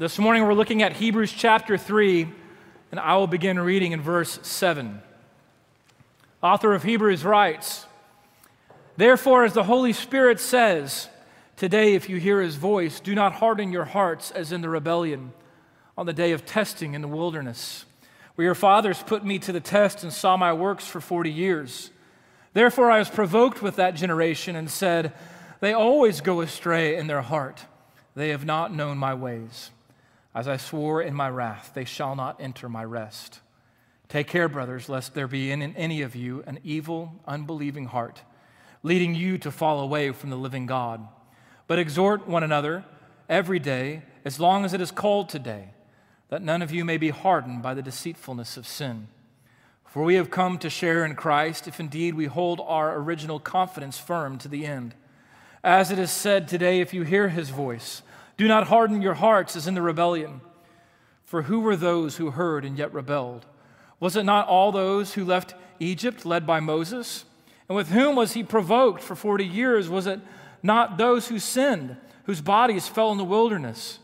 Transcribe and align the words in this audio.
This 0.00 0.18
morning 0.18 0.46
we're 0.46 0.54
looking 0.54 0.80
at 0.80 0.94
Hebrews 0.94 1.30
chapter 1.30 1.76
3, 1.76 2.26
and 2.90 2.98
I 2.98 3.18
will 3.18 3.26
begin 3.26 3.60
reading 3.60 3.92
in 3.92 4.00
verse 4.00 4.38
7. 4.40 5.02
Author 6.42 6.72
of 6.72 6.84
Hebrews 6.84 7.22
writes, 7.22 7.84
Therefore, 8.96 9.44
as 9.44 9.52
the 9.52 9.64
Holy 9.64 9.92
Spirit 9.92 10.40
says, 10.40 11.10
Today, 11.54 11.92
if 11.92 12.08
you 12.08 12.16
hear 12.16 12.40
his 12.40 12.56
voice, 12.56 12.98
do 12.98 13.14
not 13.14 13.34
harden 13.34 13.72
your 13.72 13.84
hearts 13.84 14.30
as 14.30 14.52
in 14.52 14.62
the 14.62 14.70
rebellion 14.70 15.34
on 15.98 16.06
the 16.06 16.14
day 16.14 16.32
of 16.32 16.46
testing 16.46 16.94
in 16.94 17.02
the 17.02 17.06
wilderness, 17.06 17.84
where 18.36 18.46
your 18.46 18.54
fathers 18.54 19.02
put 19.02 19.22
me 19.22 19.38
to 19.40 19.52
the 19.52 19.60
test 19.60 20.02
and 20.02 20.14
saw 20.14 20.34
my 20.34 20.50
works 20.50 20.86
for 20.86 21.02
40 21.02 21.30
years. 21.30 21.90
Therefore, 22.54 22.90
I 22.90 23.00
was 23.00 23.10
provoked 23.10 23.60
with 23.60 23.76
that 23.76 23.96
generation 23.96 24.56
and 24.56 24.70
said, 24.70 25.12
They 25.60 25.74
always 25.74 26.22
go 26.22 26.40
astray 26.40 26.96
in 26.96 27.06
their 27.06 27.20
heart. 27.20 27.66
They 28.14 28.30
have 28.30 28.46
not 28.46 28.74
known 28.74 28.96
my 28.96 29.12
ways. 29.12 29.72
As 30.34 30.46
I 30.46 30.56
swore 30.56 31.02
in 31.02 31.14
my 31.14 31.28
wrath, 31.28 31.72
they 31.74 31.84
shall 31.84 32.14
not 32.14 32.40
enter 32.40 32.68
my 32.68 32.84
rest. 32.84 33.40
Take 34.08 34.28
care, 34.28 34.48
brothers, 34.48 34.88
lest 34.88 35.14
there 35.14 35.28
be 35.28 35.50
in 35.50 35.62
any 35.62 36.02
of 36.02 36.14
you 36.14 36.42
an 36.46 36.58
evil, 36.64 37.20
unbelieving 37.26 37.86
heart, 37.86 38.22
leading 38.82 39.14
you 39.14 39.38
to 39.38 39.50
fall 39.50 39.80
away 39.80 40.10
from 40.12 40.30
the 40.30 40.36
living 40.36 40.66
God. 40.66 41.06
But 41.66 41.78
exhort 41.78 42.26
one 42.26 42.42
another 42.42 42.84
every 43.28 43.58
day, 43.58 44.02
as 44.24 44.40
long 44.40 44.64
as 44.64 44.72
it 44.72 44.80
is 44.80 44.90
called 44.90 45.28
today, 45.28 45.70
that 46.28 46.42
none 46.42 46.62
of 46.62 46.72
you 46.72 46.84
may 46.84 46.96
be 46.96 47.10
hardened 47.10 47.62
by 47.62 47.74
the 47.74 47.82
deceitfulness 47.82 48.56
of 48.56 48.66
sin. 48.66 49.08
For 49.86 50.04
we 50.04 50.14
have 50.14 50.30
come 50.30 50.58
to 50.58 50.70
share 50.70 51.04
in 51.04 51.16
Christ, 51.16 51.66
if 51.66 51.80
indeed 51.80 52.14
we 52.14 52.26
hold 52.26 52.60
our 52.64 52.96
original 52.96 53.40
confidence 53.40 53.98
firm 53.98 54.38
to 54.38 54.48
the 54.48 54.64
end. 54.64 54.94
As 55.64 55.90
it 55.90 55.98
is 55.98 56.12
said 56.12 56.46
today, 56.46 56.80
if 56.80 56.94
you 56.94 57.02
hear 57.02 57.28
his 57.28 57.50
voice, 57.50 58.02
do 58.40 58.48
not 58.48 58.68
harden 58.68 59.02
your 59.02 59.12
hearts 59.12 59.54
as 59.54 59.66
in 59.66 59.74
the 59.74 59.82
rebellion. 59.82 60.40
For 61.26 61.42
who 61.42 61.60
were 61.60 61.76
those 61.76 62.16
who 62.16 62.30
heard 62.30 62.64
and 62.64 62.78
yet 62.78 62.90
rebelled? 62.94 63.44
Was 64.00 64.16
it 64.16 64.24
not 64.24 64.48
all 64.48 64.72
those 64.72 65.12
who 65.12 65.26
left 65.26 65.54
Egypt, 65.78 66.24
led 66.24 66.46
by 66.46 66.58
Moses? 66.58 67.26
And 67.68 67.76
with 67.76 67.90
whom 67.90 68.16
was 68.16 68.32
he 68.32 68.42
provoked 68.42 69.02
for 69.02 69.14
40 69.14 69.44
years? 69.44 69.90
Was 69.90 70.06
it 70.06 70.20
not 70.62 70.96
those 70.96 71.28
who 71.28 71.38
sinned, 71.38 71.98
whose 72.24 72.40
bodies 72.40 72.88
fell 72.88 73.12
in 73.12 73.18
the 73.18 73.24
wilderness? 73.24 73.98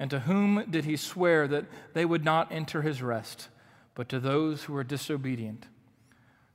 And 0.00 0.10
to 0.10 0.18
whom 0.18 0.64
did 0.68 0.84
he 0.84 0.96
swear 0.96 1.46
that 1.46 1.66
they 1.94 2.04
would 2.04 2.24
not 2.24 2.50
enter 2.50 2.82
his 2.82 3.00
rest, 3.00 3.46
but 3.94 4.08
to 4.08 4.18
those 4.18 4.64
who 4.64 4.72
were 4.72 4.82
disobedient? 4.82 5.68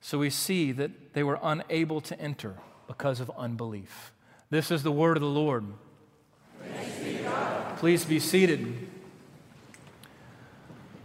So 0.02 0.18
we 0.18 0.32
see 0.32 0.73
that 0.73 1.14
they 1.14 1.23
were 1.23 1.40
unable 1.42 2.02
to 2.02 2.20
enter 2.20 2.58
because 2.88 3.22
of 3.22 3.32
unbelief. 3.38 4.12
This 4.50 4.70
is 4.70 4.84
the 4.84 4.92
word 4.92 5.16
of 5.16 5.22
the 5.22 5.30
Lord. 5.30 5.64
Please 7.78 8.06
be 8.06 8.20
seated. 8.20 8.88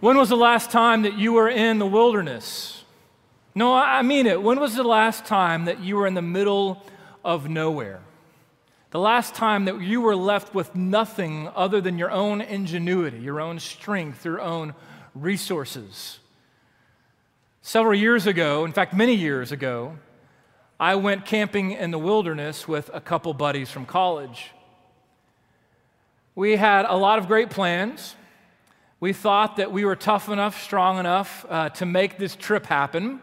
When 0.01 0.17
was 0.17 0.29
the 0.29 0.37
last 0.37 0.71
time 0.71 1.03
that 1.03 1.17
you 1.17 1.33
were 1.33 1.49
in 1.49 1.79
the 1.79 1.87
wilderness? 1.87 2.85
No, 3.55 3.73
I 3.73 4.03
mean 4.03 4.27
it. 4.27 4.43
When 4.43 4.61
was 4.61 4.75
the 4.75 4.85
last 4.85 5.25
time 5.25 5.65
that 5.65 5.81
you 5.81 5.97
were 5.97 6.07
in 6.07 6.15
the 6.15 6.23
middle 6.23 6.83
of 7.25 7.49
nowhere? 7.49 8.01
The 8.91 9.01
last 9.01 9.35
time 9.35 9.65
that 9.65 9.81
you 9.81 10.03
were 10.03 10.15
left 10.15 10.55
with 10.55 10.75
nothing 10.75 11.49
other 11.57 11.81
than 11.81 11.99
your 11.99 12.11
own 12.11 12.41
ingenuity, 12.41 13.19
your 13.19 13.41
own 13.41 13.59
strength, 13.59 14.25
your 14.25 14.41
own 14.41 14.75
resources. 15.15 16.19
Several 17.63 17.95
years 17.95 18.27
ago, 18.27 18.65
in 18.65 18.73
fact, 18.73 18.95
many 18.95 19.15
years 19.15 19.51
ago, 19.51 19.97
I 20.79 20.95
went 20.95 21.25
camping 21.25 21.73
in 21.73 21.91
the 21.91 21.99
wilderness 21.99 22.69
with 22.69 22.91
a 22.93 23.01
couple 23.01 23.33
buddies 23.33 23.71
from 23.71 23.87
college. 23.87 24.51
We 26.37 26.57
had 26.57 26.85
a 26.85 26.95
lot 26.95 27.19
of 27.19 27.29
great 27.29 27.49
plans. 27.49 28.15
We 29.01 29.15
thought 29.15 29.57
that 29.57 29.73
we 29.73 29.87
were 29.87 29.97
tough 29.97 30.29
enough, 30.29 30.63
strong 30.63 30.99
enough 30.99 31.47
uh, 31.49 31.71
to 31.71 31.87
make 31.87 32.19
this 32.19 32.37
trip 32.37 32.67
happen. 32.67 33.23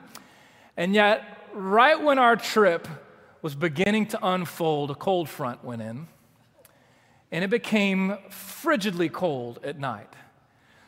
And 0.78 0.96
yet, 0.96 1.24
right 1.54 2.02
when 2.02 2.18
our 2.18 2.36
trip 2.36 2.88
was 3.44 3.54
beginning 3.54 4.08
to 4.08 4.20
unfold, 4.26 4.90
a 4.90 4.96
cold 4.96 5.30
front 5.30 5.64
went 5.64 5.84
in, 5.84 6.08
and 7.32 7.44
it 7.44 7.52
became 7.52 8.18
frigidly 8.32 9.10
cold 9.10 9.60
at 9.64 9.80
night. 9.80 10.12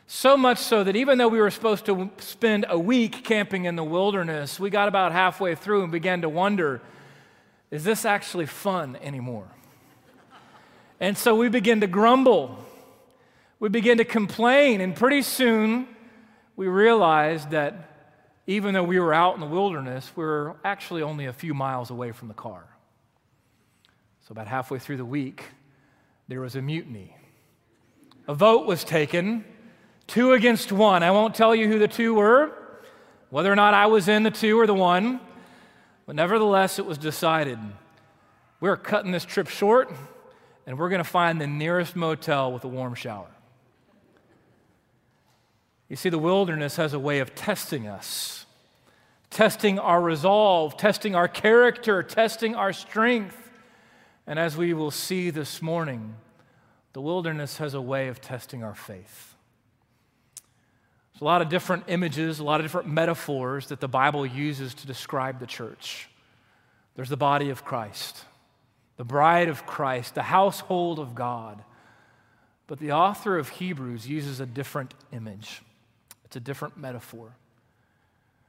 So 0.07 0.35
much 0.35 0.57
so 0.57 0.83
that 0.83 0.95
even 0.95 1.19
though 1.19 1.27
we 1.27 1.39
were 1.39 1.51
supposed 1.51 1.85
to 1.85 2.09
spend 2.17 2.66
a 2.67 2.79
week 2.79 3.23
camping 3.23 3.66
in 3.66 3.75
the 3.75 3.83
wilderness, 3.83 4.59
we 4.59 4.71
got 4.71 4.88
about 4.88 5.11
halfway 5.11 5.53
through 5.53 5.83
and 5.83 5.91
began 5.91 6.21
to 6.23 6.29
wonder 6.29 6.81
is 7.69 7.83
this 7.83 8.03
actually 8.03 8.47
fun 8.47 8.95
anymore? 8.95 9.47
And 11.00 11.17
so 11.17 11.35
we 11.35 11.50
begin 11.50 11.81
to 11.81 11.88
grumble. 11.88 12.57
We 13.59 13.69
begin 13.69 13.97
to 13.97 14.06
complain. 14.06 14.81
And 14.81 14.95
pretty 14.95 15.22
soon 15.22 15.88
we 16.56 16.67
realized 16.67 17.51
that 17.51 17.91
even 18.47 18.73
though 18.73 18.83
we 18.83 19.00
were 19.00 19.13
out 19.13 19.33
in 19.33 19.41
the 19.41 19.47
wilderness, 19.47 20.11
we 20.16 20.23
were 20.23 20.56
actually 20.63 21.01
only 21.01 21.25
a 21.25 21.33
few 21.33 21.53
miles 21.53 21.89
away 21.89 22.11
from 22.11 22.28
the 22.28 22.33
car. 22.33 22.63
So, 24.22 24.31
about 24.31 24.47
halfway 24.47 24.79
through 24.79 24.97
the 24.97 25.06
week, 25.06 25.44
there 26.28 26.41
was 26.41 26.56
a 26.56 26.61
mutiny. 26.61 27.16
A 28.27 28.33
vote 28.33 28.66
was 28.66 28.83
taken, 28.83 29.44
two 30.07 30.33
against 30.33 30.72
one. 30.72 31.03
I 31.03 31.12
won't 31.12 31.35
tell 31.35 31.53
you 31.56 31.67
who 31.67 31.79
the 31.79 31.88
two 31.88 32.13
were, 32.13 32.51
whether 33.29 33.51
or 33.51 33.56
not 33.56 33.73
I 33.73 33.88
was 33.88 34.07
in 34.07 34.23
the 34.23 34.31
two 34.31 34.59
or 34.59 34.67
the 34.67 34.73
one, 34.73 35.19
but 36.06 36.16
nevertheless, 36.16 36.79
it 36.79 36.85
was 36.85 36.97
decided 36.97 37.59
we're 38.59 38.77
cutting 38.77 39.12
this 39.12 39.25
trip 39.25 39.47
short 39.47 39.91
and 40.65 40.79
we're 40.79 40.89
going 40.89 40.99
to 40.99 41.03
find 41.03 41.39
the 41.39 41.47
nearest 41.47 41.95
motel 41.95 42.51
with 42.51 42.63
a 42.63 42.67
warm 42.67 42.95
shower. 42.95 43.27
You 45.89 45.95
see, 45.95 46.09
the 46.09 46.17
wilderness 46.17 46.77
has 46.77 46.93
a 46.93 46.99
way 46.99 47.19
of 47.19 47.35
testing 47.35 47.87
us, 47.87 48.45
testing 49.29 49.77
our 49.77 50.01
resolve, 50.01 50.77
testing 50.77 51.15
our 51.15 51.27
character, 51.27 52.01
testing 52.01 52.55
our 52.55 52.73
strength. 52.73 53.37
And 54.25 54.39
as 54.39 54.57
we 54.57 54.73
will 54.73 54.89
see 54.89 55.29
this 55.29 55.61
morning, 55.61 56.15
the 56.93 57.01
wilderness 57.01 57.57
has 57.57 57.75
a 57.75 57.81
way 57.81 58.07
of 58.07 58.19
testing 58.19 58.63
our 58.63 58.73
faith. 58.73 59.35
There's 61.13 61.21
a 61.21 61.25
lot 61.25 61.43
of 61.43 61.49
different 61.49 61.83
images, 61.87 62.39
a 62.39 62.43
lot 62.43 62.59
of 62.59 62.65
different 62.65 62.89
metaphors 62.89 63.67
that 63.67 63.79
the 63.79 63.87
Bible 63.87 64.25
uses 64.25 64.73
to 64.73 64.87
describe 64.87 65.39
the 65.39 65.45
church. 65.45 66.09
There's 66.95 67.09
the 67.09 67.17
body 67.17 67.51
of 67.51 67.63
Christ 67.63 68.25
the 68.97 69.03
bride 69.03 69.50
of 69.50 69.66
Christ, 69.66 70.16
the 70.16 70.23
household 70.23 71.00
of 71.00 71.16
God. 71.16 71.63
But 72.67 72.79
the 72.79 72.94
author 72.94 73.38
of 73.38 73.50
Hebrews 73.50 74.07
uses 74.07 74.39
a 74.39 74.45
different 74.45 74.94
image, 75.11 75.61
it's 76.23 76.35
a 76.35 76.39
different 76.39 76.78
metaphor. 76.78 77.35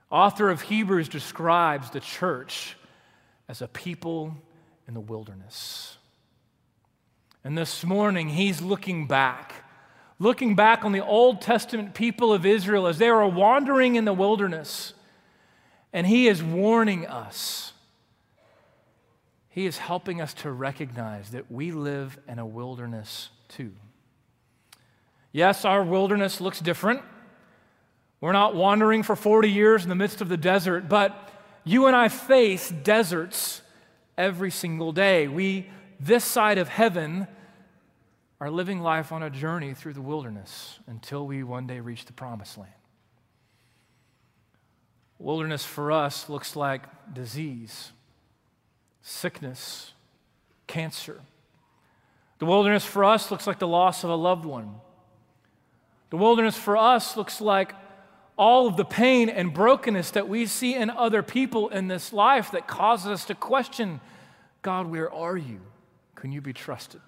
Author 0.09 0.51
of 0.51 0.63
Hebrews 0.63 1.09
describes 1.09 1.91
the 1.91 2.01
church 2.01 2.77
as 3.49 3.61
a 3.61 3.67
people 3.67 4.37
in 4.87 4.95
the 4.95 5.01
wilderness. 5.01 5.97
And 7.43 7.59
this 7.59 7.85
morning, 7.85 8.29
he's 8.29 8.61
looking 8.63 9.07
back, 9.07 9.53
looking 10.19 10.55
back 10.55 10.85
on 10.85 10.93
the 10.93 11.05
Old 11.05 11.41
Testament 11.41 11.95
people 11.95 12.33
of 12.33 12.47
Israel 12.47 12.87
as 12.87 12.99
they 12.99 13.11
were 13.11 13.27
wandering 13.27 13.97
in 13.97 14.05
the 14.05 14.13
wilderness. 14.13 14.95
And 15.93 16.07
he 16.07 16.29
is 16.29 16.43
warning 16.43 17.07
us 17.07 17.73
he 19.57 19.65
is 19.65 19.79
helping 19.79 20.21
us 20.21 20.35
to 20.35 20.53
recognize 20.53 21.31
that 21.31 21.51
we 21.51 21.73
live 21.73 22.19
in 22.29 22.39
a 22.39 22.45
wilderness 22.45 23.31
too. 23.49 23.73
Yes, 25.33 25.65
our 25.65 25.83
wilderness 25.83 26.43
looks 26.43 26.61
different. 26.61 27.01
We're 28.21 28.33
not 28.33 28.55
wandering 28.55 29.03
for 29.03 29.17
40 29.17 29.51
years 29.51 29.83
in 29.83 29.89
the 29.89 29.95
midst 29.95 30.21
of 30.21 30.29
the 30.29 30.37
desert, 30.37 30.91
but 30.91 31.33
you 31.65 31.87
and 31.87 31.97
I 31.97 32.09
face 32.09 32.69
deserts 32.69 33.63
every 34.19 34.51
single 34.51 34.93
day. 34.93 35.27
We, 35.27 35.71
this 35.99 36.23
side 36.23 36.59
of 36.59 36.69
heaven, 36.69 37.27
are 38.39 38.51
living 38.51 38.81
life 38.81 39.11
on 39.11 39.23
a 39.23 39.31
journey 39.31 39.73
through 39.73 39.95
the 39.95 40.03
wilderness 40.03 40.81
until 40.87 41.27
we 41.27 41.43
one 41.43 41.67
day 41.67 41.81
reach 41.81 42.05
the 42.05 42.13
promised 42.13 42.59
land. 42.59 42.73
Wilderness 45.19 45.65
for 45.65 45.93
us 45.93 46.29
looks 46.29 46.57
like 46.57 46.83
disease 47.15 47.93
sickness, 49.07 49.93
cancer. 50.67 51.21
The 52.41 52.47
wilderness 52.47 52.85
for 52.85 53.05
us 53.05 53.31
looks 53.31 53.47
like 53.47 53.61
the 53.61 53.69
loss 53.69 54.03
of 54.03 54.11
a 54.11 54.17
loved 54.17 54.45
one. 54.45 54.75
The 56.11 56.17
wilderness 56.17 56.57
for 56.57 56.77
us 56.77 57.17
looks 57.17 57.41
like 57.41 57.73
all 58.37 58.67
of 58.67 58.77
the 58.77 58.85
pain 58.85 59.29
and 59.29 59.55
brokenness 59.55 60.11
that 60.11 60.29
we 60.29 60.45
see 60.45 60.75
in 60.75 60.91
other 60.91 61.23
people 61.23 61.69
in 61.69 61.87
this 61.87 62.13
life 62.13 62.51
that 62.51 62.67
causes 62.67 63.07
us 63.07 63.25
to 63.27 63.37
question 63.37 64.01
God, 64.61 64.89
where 64.89 65.13
are 65.13 65.37
you? 65.37 65.61
Can 66.17 66.33
you 66.33 66.41
be 66.41 66.53
trusted? 66.53 67.01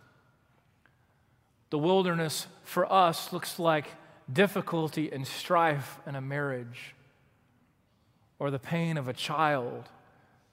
The 1.71 1.79
wilderness 1.79 2.47
for 2.63 2.91
us 2.91 3.33
looks 3.33 3.59
like 3.59 3.87
difficulty 4.33 5.11
and 5.11 5.27
strife 5.27 5.99
in 6.07 6.15
a 6.15 6.21
marriage, 6.21 6.95
or 8.39 8.53
the 8.53 8.61
pain 8.61 8.97
of 8.97 9.09
a 9.09 9.13
child 9.13 9.89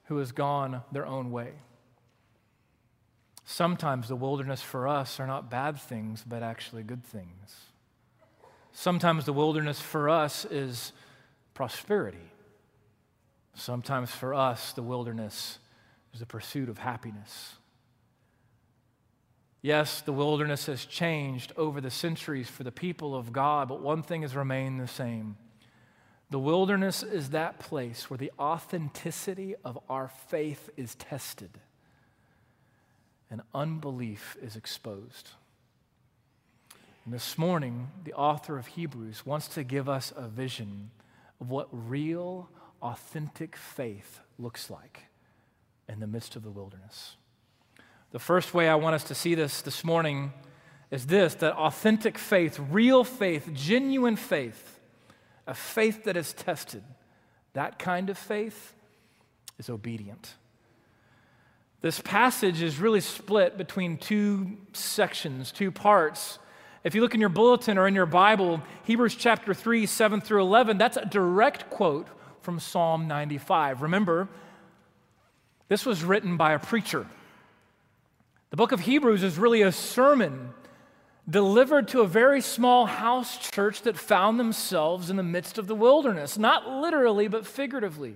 who 0.05 0.17
has 0.17 0.31
gone 0.31 0.81
their 0.91 1.05
own 1.05 1.31
way. 1.31 1.53
Sometimes 3.43 4.07
the 4.07 4.15
wilderness 4.15 4.61
for 4.61 4.87
us 4.87 5.19
are 5.19 5.27
not 5.27 5.51
bad 5.51 5.79
things, 5.79 6.23
but 6.27 6.41
actually 6.41 6.83
good 6.83 7.03
things. 7.03 7.65
Sometimes 8.71 9.25
the 9.25 9.33
wilderness 9.33 9.79
for 9.79 10.09
us 10.09 10.45
is 10.45 10.91
prosperity. 11.53 12.31
Sometimes 13.53 14.11
for 14.11 14.33
us, 14.33 14.73
the 14.73 14.83
wilderness 14.83 15.59
is 16.13 16.19
the 16.19 16.25
pursuit 16.25 16.69
of 16.69 16.79
happiness. 16.79 17.55
Yes, 19.61 20.01
the 20.01 20.13
wilderness 20.13 20.65
has 20.65 20.85
changed 20.85 21.53
over 21.55 21.79
the 21.81 21.89
centuries 21.89 22.49
for 22.49 22.63
the 22.63 22.71
people 22.71 23.15
of 23.15 23.31
God, 23.31 23.69
but 23.69 23.81
one 23.81 24.03
thing 24.03 24.23
has 24.23 24.35
remained 24.35 24.79
the 24.79 24.87
same. 24.87 25.37
The 26.29 26.39
wilderness 26.39 27.03
is 27.03 27.29
that 27.29 27.59
place 27.59 28.09
where 28.09 28.17
the 28.17 28.31
authenticity 28.39 29.55
of 29.63 29.77
our 29.89 30.07
faith 30.07 30.69
is 30.75 30.95
tested 30.95 31.59
and 33.29 33.41
unbelief 33.53 34.35
is 34.41 34.55
exposed. 34.55 35.29
And 37.05 37.13
this 37.13 37.37
morning, 37.37 37.89
the 38.03 38.13
author 38.13 38.57
of 38.57 38.67
Hebrews 38.67 39.25
wants 39.25 39.47
to 39.49 39.63
give 39.63 39.87
us 39.87 40.11
a 40.15 40.27
vision 40.27 40.89
of 41.39 41.49
what 41.49 41.67
real, 41.71 42.49
authentic 42.81 43.55
faith 43.55 44.19
looks 44.39 44.69
like 44.69 45.03
in 45.87 45.99
the 45.99 46.07
midst 46.07 46.35
of 46.35 46.43
the 46.43 46.49
wilderness. 46.49 47.15
The 48.11 48.19
first 48.19 48.53
way 48.53 48.67
I 48.67 48.75
want 48.75 48.95
us 48.95 49.03
to 49.05 49.15
see 49.15 49.35
this 49.35 49.61
this 49.61 49.83
morning 49.83 50.33
is 50.89 51.05
this 51.07 51.35
that 51.35 51.53
authentic 51.53 52.17
faith, 52.17 52.59
real 52.71 53.03
faith, 53.03 53.51
genuine 53.53 54.15
faith, 54.15 54.74
a 55.47 55.53
faith 55.53 56.03
that 56.05 56.17
is 56.17 56.33
tested, 56.33 56.83
that 57.53 57.79
kind 57.79 58.09
of 58.09 58.17
faith 58.17 58.73
is 59.57 59.69
obedient. 59.69 60.35
This 61.81 61.99
passage 61.99 62.61
is 62.61 62.79
really 62.79 62.99
split 62.99 63.57
between 63.57 63.97
two 63.97 64.57
sections, 64.73 65.51
two 65.51 65.71
parts. 65.71 66.39
If 66.83 66.95
you 66.95 67.01
look 67.01 67.13
in 67.13 67.19
your 67.19 67.29
bulletin 67.29 67.77
or 67.77 67.87
in 67.87 67.93
your 67.93 68.07
Bible, 68.07 68.61
Hebrews 68.85 69.15
chapter 69.15 69.53
3, 69.53 69.85
7 69.85 70.21
through 70.21 70.41
11, 70.41 70.77
that's 70.77 70.97
a 70.97 71.05
direct 71.05 71.69
quote 71.69 72.07
from 72.41 72.59
Psalm 72.59 73.07
95. 73.07 73.83
Remember, 73.83 74.27
this 75.67 75.85
was 75.85 76.03
written 76.03 76.37
by 76.37 76.53
a 76.53 76.59
preacher. 76.59 77.05
The 78.49 78.57
book 78.57 78.71
of 78.71 78.79
Hebrews 78.81 79.23
is 79.23 79.37
really 79.37 79.61
a 79.61 79.71
sermon 79.71 80.53
delivered 81.29 81.87
to 81.89 82.01
a 82.01 82.07
very 82.07 82.41
small 82.41 82.85
house 82.85 83.37
church 83.37 83.81
that 83.81 83.97
found 83.97 84.39
themselves 84.39 85.09
in 85.09 85.15
the 85.15 85.23
midst 85.23 85.57
of 85.57 85.67
the 85.67 85.75
wilderness, 85.75 86.37
not 86.37 86.69
literally, 86.69 87.27
but 87.27 87.47
figuratively. 87.47 88.15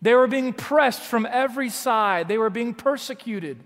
They 0.00 0.14
were 0.14 0.26
being 0.26 0.52
pressed 0.52 1.02
from 1.02 1.26
every 1.26 1.70
side, 1.70 2.28
they 2.28 2.38
were 2.38 2.50
being 2.50 2.74
persecuted. 2.74 3.58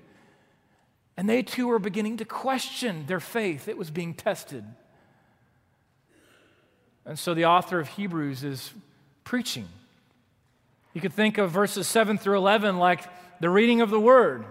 And 1.16 1.28
they 1.28 1.42
too 1.42 1.66
were 1.66 1.80
beginning 1.80 2.18
to 2.18 2.24
question 2.24 3.04
their 3.06 3.18
faith. 3.18 3.66
It 3.66 3.76
was 3.76 3.90
being 3.90 4.14
tested. 4.14 4.64
And 7.04 7.18
so 7.18 7.34
the 7.34 7.46
author 7.46 7.80
of 7.80 7.88
Hebrews 7.88 8.44
is 8.44 8.72
preaching. 9.24 9.66
You 10.94 11.00
could 11.00 11.12
think 11.12 11.36
of 11.38 11.50
verses 11.50 11.88
7 11.88 12.18
through 12.18 12.36
11 12.36 12.78
like 12.78 13.02
the 13.40 13.50
reading 13.50 13.80
of 13.80 13.90
the 13.90 13.98
word. 13.98 14.44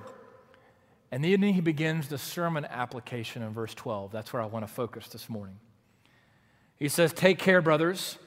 And 1.12 1.24
then 1.24 1.42
he 1.42 1.62
begins 1.62 2.10
the 2.10 2.18
sermon 2.18 2.66
application 2.66 3.42
in 3.42 3.54
verse 3.54 3.74
12. 3.74 4.12
That's 4.12 4.34
where 4.34 4.42
I 4.42 4.46
want 4.46 4.68
to 4.68 4.72
focus 4.72 5.08
this 5.08 5.30
morning. 5.30 5.60
He 6.76 6.90
says, 6.90 7.14
Take 7.14 7.40
care, 7.40 7.62
brothers, 7.62 8.18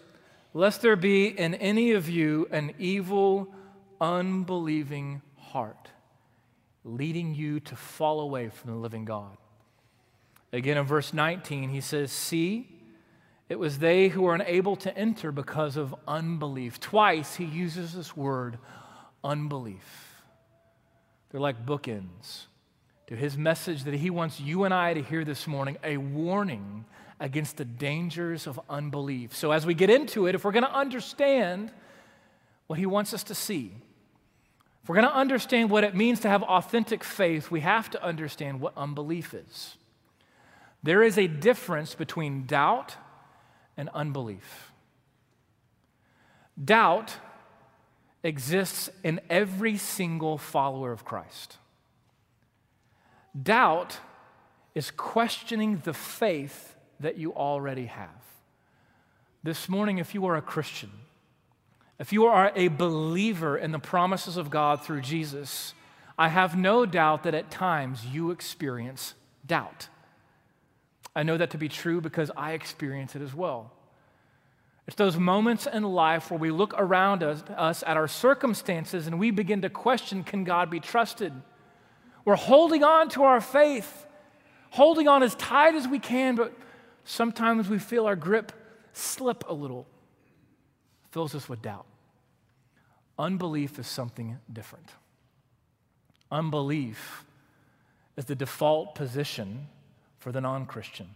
lest 0.55 0.81
there 0.81 0.97
be 0.97 1.27
in 1.27 1.55
any 1.55 1.93
of 1.93 2.09
you 2.09 2.49
an 2.51 2.73
evil, 2.79 3.53
unbelieving 4.01 5.21
heart, 5.37 5.91
leading 6.85 7.35
you 7.35 7.61
to 7.61 7.77
fall 7.77 8.21
away 8.21 8.49
from 8.49 8.71
the 8.71 8.77
living 8.77 9.05
God. 9.05 9.37
Again, 10.53 10.79
in 10.79 10.85
verse 10.85 11.13
19, 11.13 11.69
he 11.69 11.83
says, 11.83 12.11
See, 12.11 12.67
it 13.51 13.59
was 13.59 13.79
they 13.79 14.09
who 14.09 14.23
were 14.23 14.35
unable 14.35 14.77
to 14.77 14.97
enter 14.97 15.31
because 15.33 15.77
of 15.77 15.95
unbelief. 16.09 16.81
Twice 16.81 17.37
he 17.37 17.45
uses 17.45 17.93
this 17.93 18.17
word, 18.17 18.59
unbelief. 19.23 20.23
They're 21.31 21.41
like 21.41 21.67
bookends 21.67 22.47
to 23.11 23.17
his 23.17 23.37
message 23.37 23.83
that 23.85 23.95
he 23.95 24.09
wants 24.09 24.39
you 24.39 24.63
and 24.63 24.73
I 24.73 24.95
to 24.95 25.03
hear 25.03 25.25
this 25.25 25.49
morning 25.49 25.77
a 25.83 25.97
warning 25.97 26.85
against 27.19 27.57
the 27.57 27.65
dangers 27.65 28.47
of 28.47 28.61
unbelief. 28.71 29.35
So, 29.35 29.51
as 29.51 29.67
we 29.67 29.75
get 29.75 29.91
into 29.91 30.27
it, 30.27 30.37
if 30.37 30.45
we're 30.45 30.53
going 30.53 30.65
to 30.65 30.73
understand 30.73 31.73
what 32.69 32.79
he 32.79 32.87
wants 32.87 33.13
us 33.13 33.25
to 33.25 33.35
see, 33.35 33.73
if 34.85 34.89
we're 34.89 34.95
going 34.95 35.09
to 35.09 35.15
understand 35.15 35.71
what 35.71 35.83
it 35.83 35.97
means 35.97 36.21
to 36.21 36.29
have 36.29 36.45
authentic 36.45 37.03
faith, 37.03 37.51
we 37.51 37.61
have 37.61 37.91
to 37.91 38.03
understand 38.03 38.61
what 38.61 38.75
unbelief 38.77 39.35
is. 39.35 39.77
There 40.85 41.03
is 41.03 41.19
a 41.19 41.27
difference 41.27 41.97
between 41.97 42.47
doubt 42.47 42.95
and 43.77 43.89
unbelief. 43.89 44.71
Doubt 46.65 47.17
exists 48.23 48.89
in 49.03 49.21
every 49.29 49.77
single 49.77 50.39
follower 50.39 50.93
of 50.93 51.05
Christ. 51.05 51.57
Doubt 53.41 53.99
is 54.75 54.91
questioning 54.91 55.83
the 55.85 55.93
faith 55.93 56.77
that 57.01 57.17
you 57.17 57.35
already 57.35 57.87
have. 57.87 58.09
This 59.43 59.69
morning, 59.69 59.99
if 59.99 60.15
you 60.15 60.27
are 60.27 60.37
a 60.37 60.43
Christian, 60.43 60.91
if 61.99 62.13
you 62.13 62.27
are 62.27 62.53
a 62.55 62.69
believer 62.69 63.57
in 63.57 63.73
the 63.73 63.79
promises 63.79 64.37
of 64.37 64.51
God 64.51 64.83
through 64.83 65.01
Jesus, 65.01 65.75
I 66.19 66.29
have 66.29 66.57
no 66.57 66.85
doubt 66.85 67.23
that 67.23 67.35
at 67.35 67.51
times 67.51 68.05
you 68.07 68.31
experience 68.31 69.15
doubt. 69.47 69.89
I 71.15 71.23
know 71.23 71.37
that 71.37 71.51
to 71.51 71.59
be 71.59 71.69
true 71.69 72.01
because 72.01 72.31
I 72.37 72.53
experience 72.53 73.17
it 73.17 73.23
as 73.23 73.35
well. 73.35 73.73
It's 74.87 74.97
those 74.97 75.17
moments 75.17 75.67
in 75.67 75.83
life 75.83 76.31
where 76.31 76.41
we 76.41 76.51
look 76.51 76.75
around 76.77 77.23
us, 77.23 77.43
us, 77.57 77.85
at 77.87 77.97
our 77.97 78.09
circumstances 78.09 79.07
and 79.07 79.19
we 79.19 79.31
begin 79.31 79.63
to 79.63 79.71
question 79.71 80.25
can 80.25 80.45
God 80.45 80.71
be 80.71 80.81
trusted? 80.81 81.33
We're 82.25 82.37
holding 82.37 82.85
on 82.85 83.09
to 83.11 83.25
our 83.25 83.41
faith, 83.41 84.07
holding 84.71 85.09
on 85.09 85.23
as 85.23 85.35
tight 85.37 85.75
as 85.75 85.89
we 85.89 85.99
can, 85.99 86.37
but 86.37 86.53
sometimes 87.05 87.69
we 87.69 87.79
feel 87.79 88.07
our 88.07 88.17
grip 88.17 88.53
slip 88.93 89.45
a 89.49 89.55
little. 89.55 89.87
It 91.05 91.13
fills 91.13 91.35
us 91.35 91.49
with 91.49 91.63
doubt. 91.63 91.87
Unbelief 93.19 93.79
is 93.79 93.87
something 93.87 94.39
different. 94.53 94.91
Unbelief 96.31 97.25
is 98.17 98.27
the 98.27 98.35
default 98.35 98.95
position 98.95 99.67
for 100.19 100.33
the 100.33 100.41
non 100.41 100.67
Christian. 100.67 101.09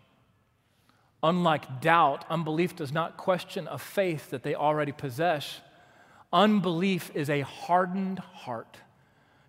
Unlike 1.22 1.80
doubt, 1.80 2.26
unbelief 2.28 2.76
does 2.76 2.92
not 2.92 3.16
question 3.16 3.66
a 3.70 3.78
faith 3.78 4.30
that 4.30 4.42
they 4.42 4.54
already 4.54 4.92
possess. 4.92 5.60
Unbelief 6.32 7.10
is 7.14 7.30
a 7.30 7.40
hardened 7.40 8.18
heart 8.18 8.76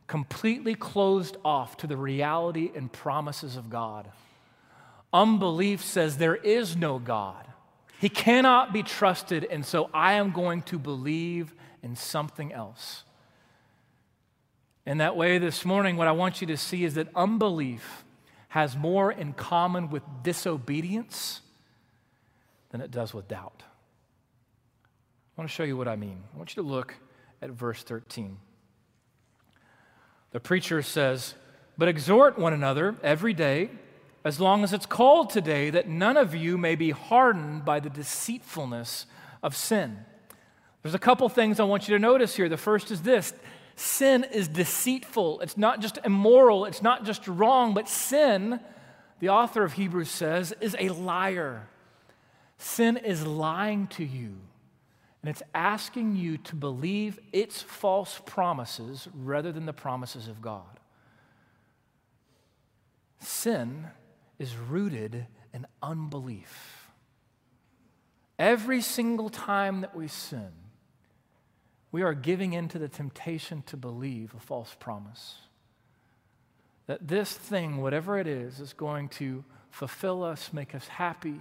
completely 0.07 0.75
closed 0.75 1.38
off 1.43 1.77
to 1.77 1.88
the 1.88 1.97
reality 1.97 2.71
and 2.75 2.91
promises 2.91 3.55
of 3.55 3.69
God. 3.69 4.09
Unbelief 5.12 5.83
says 5.83 6.17
there 6.17 6.35
is 6.35 6.75
no 6.75 7.00
God. 7.00 7.47
He 8.00 8.09
cannot 8.09 8.74
be 8.74 8.83
trusted, 8.83 9.45
and 9.45 9.65
so 9.65 9.89
I 9.93 10.13
am 10.13 10.31
going 10.31 10.62
to 10.63 10.77
believe 10.77 11.53
in 11.81 11.95
something 11.95 12.51
else. 12.51 13.03
In 14.85 15.00
that 15.00 15.15
way, 15.15 15.38
this 15.39 15.65
morning, 15.65 15.97
what 15.97 16.07
I 16.07 16.12
want 16.12 16.41
you 16.41 16.47
to 16.47 16.57
see 16.57 16.83
is 16.83 16.95
that 16.95 17.07
unbelief 17.15 18.03
has 18.50 18.75
more 18.77 19.12
in 19.12 19.33
common 19.33 19.89
with 19.89 20.03
disobedience 20.21 21.41
than 22.69 22.81
it 22.81 22.91
does 22.91 23.13
with 23.13 23.27
doubt. 23.27 23.63
I 25.38 25.41
want 25.41 25.50
to 25.50 25.55
show 25.55 25.63
you 25.63 25.75
what 25.75 25.88
I 25.88 25.95
mean. 25.95 26.24
I 26.33 26.38
want 26.38 26.55
you 26.55 26.62
to 26.62 26.69
look 26.69 26.95
at 27.41 27.50
verse 27.50 27.83
13. 27.83 28.38
The 30.36 30.42
preacher 30.42 30.82
says, 30.82 31.34
But 31.77 31.88
exhort 31.88 32.38
one 32.38 32.51
another 32.51 32.98
every 33.01 33.34
day, 33.34 33.70
as 34.25 34.38
long 34.38 34.65
as 34.65 34.74
it's 34.74 34.86
called 34.86 35.30
today, 35.30 35.70
that 35.70 35.88
none 35.88 36.18
of 36.18 36.36
you 36.36 36.58
may 36.58 36.75
be 36.75 36.89
hardened 36.89 37.63
by 37.63 37.80
the 37.80 37.89
deceitfulness 37.89 39.06
of 39.42 39.56
sin. 39.56 39.98
There's 40.82 40.94
a 40.94 41.00
couple 41.00 41.30
things 41.30 41.58
I 41.58 41.63
want 41.63 41.88
you 41.88 41.96
to 41.96 42.01
notice 42.01 42.36
here. 42.36 42.50
The 42.50 42.58
first 42.58 42.92
is 42.92 43.01
this 43.04 43.34
sin 43.77 44.25
is 44.25 44.50
deceitful. 44.50 45.39
It's 45.39 45.56
not 45.56 45.80
just 45.80 46.00
immoral, 46.04 46.65
it's 46.65 46.82
not 46.82 47.06
just 47.06 47.25
wrong, 47.30 47.74
but 47.74 47.88
sin, 47.88 48.60
the 49.22 49.30
author 49.30 49.63
of 49.63 49.72
Hebrews 49.72 50.12
says, 50.12 50.54
is 50.60 50.75
a 50.77 50.89
liar. 50.89 51.70
Sin 52.58 52.98
is 52.98 53.25
lying 53.25 53.88
to 53.88 54.04
you. 54.04 54.36
And 55.25 55.32
it's 55.32 55.41
asking 55.55 56.17
you 56.17 56.38
to 56.38 56.55
believe 56.55 57.20
its 57.34 57.60
false 57.60 58.22
promises 58.27 59.08
rather 59.12 59.51
than 59.51 59.65
the 59.65 59.74
promises 59.74 60.27
of 60.27 60.39
God. 60.39 60.79
Sin 63.17 63.88
is 64.38 64.55
rooted 64.55 65.25
in 65.51 65.65
unbelief. 65.82 66.91
Every 68.38 68.84
single 68.84 69.32
time 69.32 69.82
that 69.82 69.96
we 69.96 70.08
sin, 70.08 70.51
we 71.91 72.03
are 72.03 72.13
giving 72.13 72.53
in 72.53 72.67
to 72.67 72.77
the 72.77 72.88
temptation 72.88 73.63
to 73.65 73.75
believe 73.77 74.36
a 74.36 74.39
false 74.39 74.75
promise. 74.79 75.39
that 76.86 77.08
this 77.08 77.34
thing, 77.34 77.82
whatever 77.82 78.20
it 78.20 78.27
is, 78.27 78.60
is 78.60 78.74
going 78.74 79.10
to 79.10 79.44
fulfill 79.72 80.24
us, 80.24 80.53
make 80.53 80.75
us 80.75 80.88
happy, 80.88 81.39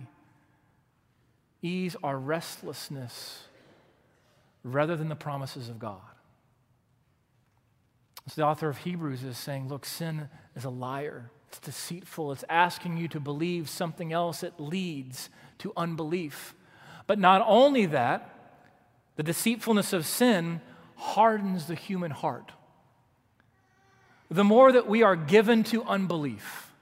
ease 1.60 1.96
our 2.02 2.18
restlessness, 2.18 3.48
rather 4.64 4.96
than 4.96 5.08
the 5.08 5.14
promises 5.14 5.68
of 5.68 5.78
God. 5.78 6.00
So 8.26 8.40
the 8.40 8.46
author 8.46 8.68
of 8.68 8.78
Hebrews 8.78 9.22
is 9.22 9.36
saying, 9.36 9.68
look, 9.68 9.84
sin 9.84 10.28
is 10.56 10.64
a 10.64 10.70
liar. 10.70 11.30
It's 11.48 11.58
deceitful. 11.58 12.32
It's 12.32 12.44
asking 12.48 12.96
you 12.96 13.06
to 13.08 13.20
believe 13.20 13.68
something 13.68 14.12
else. 14.12 14.42
It 14.42 14.54
leads 14.58 15.28
to 15.58 15.72
unbelief. 15.76 16.54
But 17.06 17.18
not 17.18 17.44
only 17.46 17.86
that, 17.86 18.30
the 19.16 19.22
deceitfulness 19.22 19.92
of 19.92 20.06
sin 20.06 20.62
hardens 20.96 21.66
the 21.66 21.74
human 21.74 22.10
heart. 22.10 22.52
The 24.30 24.42
more 24.42 24.72
that 24.72 24.88
we 24.88 25.02
are 25.02 25.16
given 25.16 25.62
to 25.64 25.84
unbelief, 25.84 26.72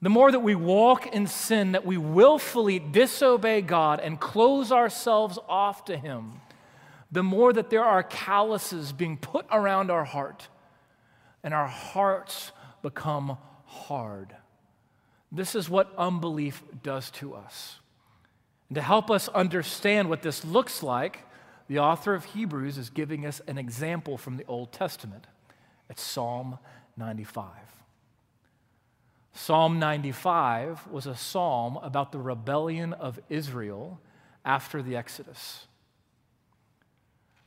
the 0.00 0.08
more 0.08 0.30
that 0.30 0.40
we 0.40 0.54
walk 0.54 1.08
in 1.08 1.26
sin, 1.26 1.72
that 1.72 1.84
we 1.84 1.98
willfully 1.98 2.78
disobey 2.78 3.60
God 3.60 4.00
and 4.00 4.18
close 4.18 4.72
ourselves 4.72 5.38
off 5.48 5.84
to 5.86 5.96
Him, 5.96 6.40
the 7.12 7.22
more 7.22 7.52
that 7.52 7.70
there 7.70 7.84
are 7.84 8.02
calluses 8.02 8.92
being 8.92 9.16
put 9.16 9.46
around 9.50 9.90
our 9.90 10.04
heart, 10.04 10.48
and 11.42 11.52
our 11.52 11.66
hearts 11.66 12.52
become 12.82 13.36
hard. 13.64 14.34
This 15.32 15.54
is 15.54 15.68
what 15.68 15.92
unbelief 15.96 16.62
does 16.82 17.10
to 17.12 17.34
us. 17.34 17.78
And 18.68 18.76
to 18.76 18.82
help 18.82 19.10
us 19.10 19.28
understand 19.28 20.08
what 20.08 20.22
this 20.22 20.44
looks 20.44 20.82
like, 20.82 21.26
the 21.68 21.78
author 21.78 22.14
of 22.14 22.24
Hebrews 22.26 22.78
is 22.78 22.90
giving 22.90 23.26
us 23.26 23.40
an 23.46 23.58
example 23.58 24.16
from 24.16 24.36
the 24.36 24.44
Old 24.46 24.72
Testament. 24.72 25.26
It's 25.88 26.02
Psalm 26.02 26.58
95. 26.96 27.46
Psalm 29.32 29.78
95 29.78 30.88
was 30.88 31.06
a 31.06 31.16
psalm 31.16 31.78
about 31.82 32.12
the 32.12 32.18
rebellion 32.18 32.92
of 32.92 33.20
Israel 33.28 34.00
after 34.44 34.82
the 34.82 34.96
Exodus. 34.96 35.66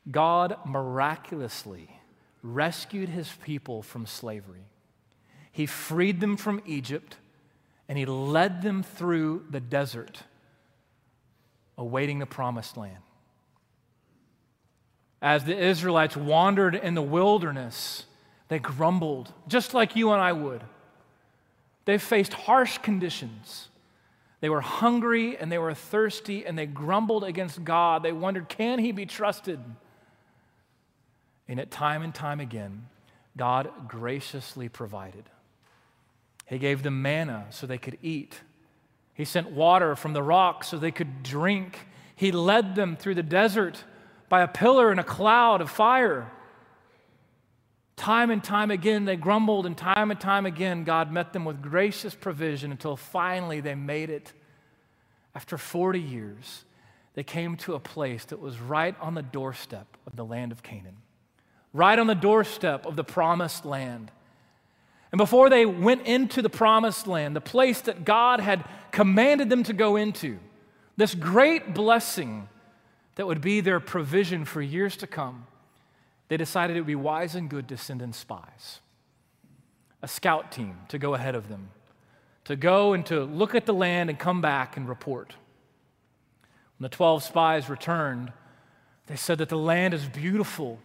God 0.10 0.58
miraculously 0.66 1.90
rescued 2.42 3.10
his 3.10 3.30
people 3.44 3.82
from 3.82 4.06
slavery. 4.06 4.66
He 5.52 5.66
freed 5.66 6.20
them 6.20 6.36
from 6.36 6.62
Egypt 6.66 7.18
and 7.88 7.98
he 7.98 8.06
led 8.06 8.62
them 8.62 8.84
through 8.84 9.46
the 9.50 9.60
desert, 9.60 10.24
awaiting 11.78 12.20
the 12.20 12.26
promised 12.26 12.76
land. 12.76 12.98
As 15.22 15.46
the 15.46 15.58
Israelites 15.58 16.18
wandered 16.18 16.76
in 16.76 16.96
the 16.96 17.02
wilderness, 17.02 18.06
they 18.50 18.60
grumbled, 18.60 19.32
just 19.48 19.74
like 19.74 19.96
you 19.96 20.12
and 20.12 20.22
I 20.22 20.34
would. 20.34 20.64
They 21.86 21.98
faced 21.98 22.34
harsh 22.34 22.78
conditions. 22.80 23.70
They 24.42 24.50
were 24.50 24.62
hungry 24.62 25.38
and 25.38 25.50
they 25.52 25.58
were 25.58 25.74
thirsty 25.74 26.46
and 26.46 26.58
they 26.58 26.66
grumbled 26.66 27.24
against 27.24 27.64
God. 27.64 28.04
They 28.04 28.12
wondered, 28.12 28.50
can 28.50 28.80
he 28.80 28.92
be 28.92 29.06
trusted? 29.06 29.60
And 31.48 31.60
at 31.60 31.72
time 31.72 32.02
and 32.02 32.14
time 32.14 32.40
again, 32.40 32.88
God 33.36 33.70
graciously 33.88 34.70
provided. 34.70 35.26
He 36.46 36.58
gave 36.58 36.84
them 36.84 37.02
manna 37.02 37.48
so 37.50 37.66
they 37.66 37.78
could 37.78 37.98
eat. 38.02 38.42
He 39.14 39.26
sent 39.26 39.52
water 39.52 39.96
from 39.96 40.14
the 40.14 40.24
rock 40.24 40.64
so 40.64 40.78
they 40.78 40.92
could 40.92 41.24
drink. 41.24 41.88
He 42.16 42.32
led 42.32 42.76
them 42.76 42.96
through 42.96 43.16
the 43.16 43.24
desert 43.24 43.84
by 44.30 44.42
a 44.42 44.48
pillar 44.48 44.92
and 44.92 45.00
a 45.00 45.04
cloud 45.04 45.62
of 45.62 45.70
fire. 45.70 46.32
Time 47.96 48.32
and 48.32 48.44
time 48.44 48.72
again, 48.72 49.06
they 49.06 49.16
grumbled, 49.16 49.66
and 49.66 49.78
time 49.78 50.10
and 50.10 50.20
time 50.20 50.46
again, 50.46 50.84
God 50.84 51.12
met 51.12 51.32
them 51.32 51.46
with 51.46 51.62
gracious 51.62 52.16
provision 52.16 52.72
until 52.72 52.98
finally 52.98 53.62
they 53.62 53.76
made 53.76 54.10
it. 54.10 54.34
After 55.36 55.58
40 55.58 56.00
years, 56.00 56.66
they 57.14 57.24
came 57.24 57.56
to 57.58 57.76
a 57.76 57.80
place 57.80 58.26
that 58.26 58.40
was 58.40 58.60
right 58.60 58.96
on 59.00 59.14
the 59.14 59.22
doorstep 59.22 59.86
of 60.08 60.16
the 60.16 60.26
land 60.26 60.52
of 60.52 60.64
Canaan 60.64 60.98
right 61.74 61.98
on 61.98 62.08
the 62.08 62.16
doorstep 62.16 62.86
of 62.86 62.96
the 62.96 63.04
promised 63.04 63.66
land. 63.66 64.12
And 65.12 65.18
before 65.18 65.50
they 65.50 65.66
went 65.66 66.08
into 66.08 66.42
the 66.42 66.50
promised 66.50 67.08
land, 67.08 67.36
the 67.36 67.42
place 67.42 67.82
that 67.82 68.06
God 68.06 68.40
had 68.40 68.64
commanded 68.92 69.50
them 69.50 69.64
to 69.64 69.74
go 69.74 69.96
into, 69.96 70.40
this 70.96 71.16
great 71.16 71.74
blessing 71.74 72.48
that 73.16 73.28
would 73.28 73.42
be 73.42 73.62
their 73.62 73.80
provision 73.80 74.46
for 74.46 74.62
years 74.62 74.98
to 74.98 75.08
come, 75.08 75.48
they 76.30 76.38
decided 76.38 76.76
it 76.76 76.80
would 76.80 76.88
be 76.88 76.96
wise 76.96 77.36
and 77.36 77.50
good 77.50 77.68
to 77.68 77.78
send 77.78 78.02
in 78.02 78.14
spies, 78.14 78.80
a 80.02 80.08
scout 80.08 80.52
team 80.52 80.78
to 80.88 80.98
go 80.98 81.14
ahead 81.14 81.36
of 81.36 81.48
them, 81.48 81.70
to 82.46 82.56
go 82.56 82.94
and 82.94 83.06
to 83.06 83.24
look 83.24 83.54
at 83.54 83.66
the 83.66 83.74
land 83.74 84.10
and 84.10 84.18
come 84.18 84.42
back 84.42 84.78
and 84.78 84.88
report. 84.88 85.36
When 86.78 86.90
the 86.90 86.96
12 86.96 87.24
spies 87.24 87.70
returned, 87.70 88.32
they 89.06 89.16
said 89.16 89.38
that 89.40 89.50
the 89.50 89.58
land 89.58 89.94
is 89.94 90.08
beautiful 90.08 90.80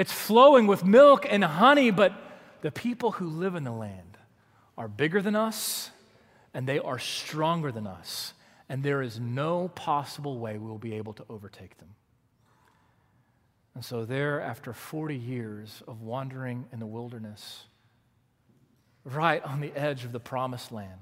it's 0.00 0.12
flowing 0.12 0.66
with 0.66 0.82
milk 0.82 1.26
and 1.28 1.44
honey, 1.44 1.90
but 1.90 2.14
the 2.62 2.70
people 2.70 3.12
who 3.12 3.28
live 3.28 3.54
in 3.54 3.64
the 3.64 3.70
land 3.70 4.16
are 4.78 4.88
bigger 4.88 5.20
than 5.20 5.36
us 5.36 5.90
and 6.54 6.66
they 6.66 6.78
are 6.78 6.98
stronger 6.98 7.70
than 7.70 7.86
us. 7.86 8.32
And 8.66 8.82
there 8.82 9.02
is 9.02 9.20
no 9.20 9.68
possible 9.68 10.38
way 10.38 10.56
we 10.56 10.66
will 10.66 10.78
be 10.78 10.94
able 10.94 11.12
to 11.12 11.24
overtake 11.28 11.76
them. 11.76 11.90
And 13.74 13.84
so, 13.84 14.06
there, 14.06 14.40
after 14.40 14.72
40 14.72 15.16
years 15.16 15.82
of 15.86 16.00
wandering 16.00 16.64
in 16.72 16.78
the 16.78 16.86
wilderness, 16.86 17.64
right 19.04 19.44
on 19.44 19.60
the 19.60 19.76
edge 19.76 20.06
of 20.06 20.12
the 20.12 20.20
promised 20.20 20.72
land, 20.72 21.00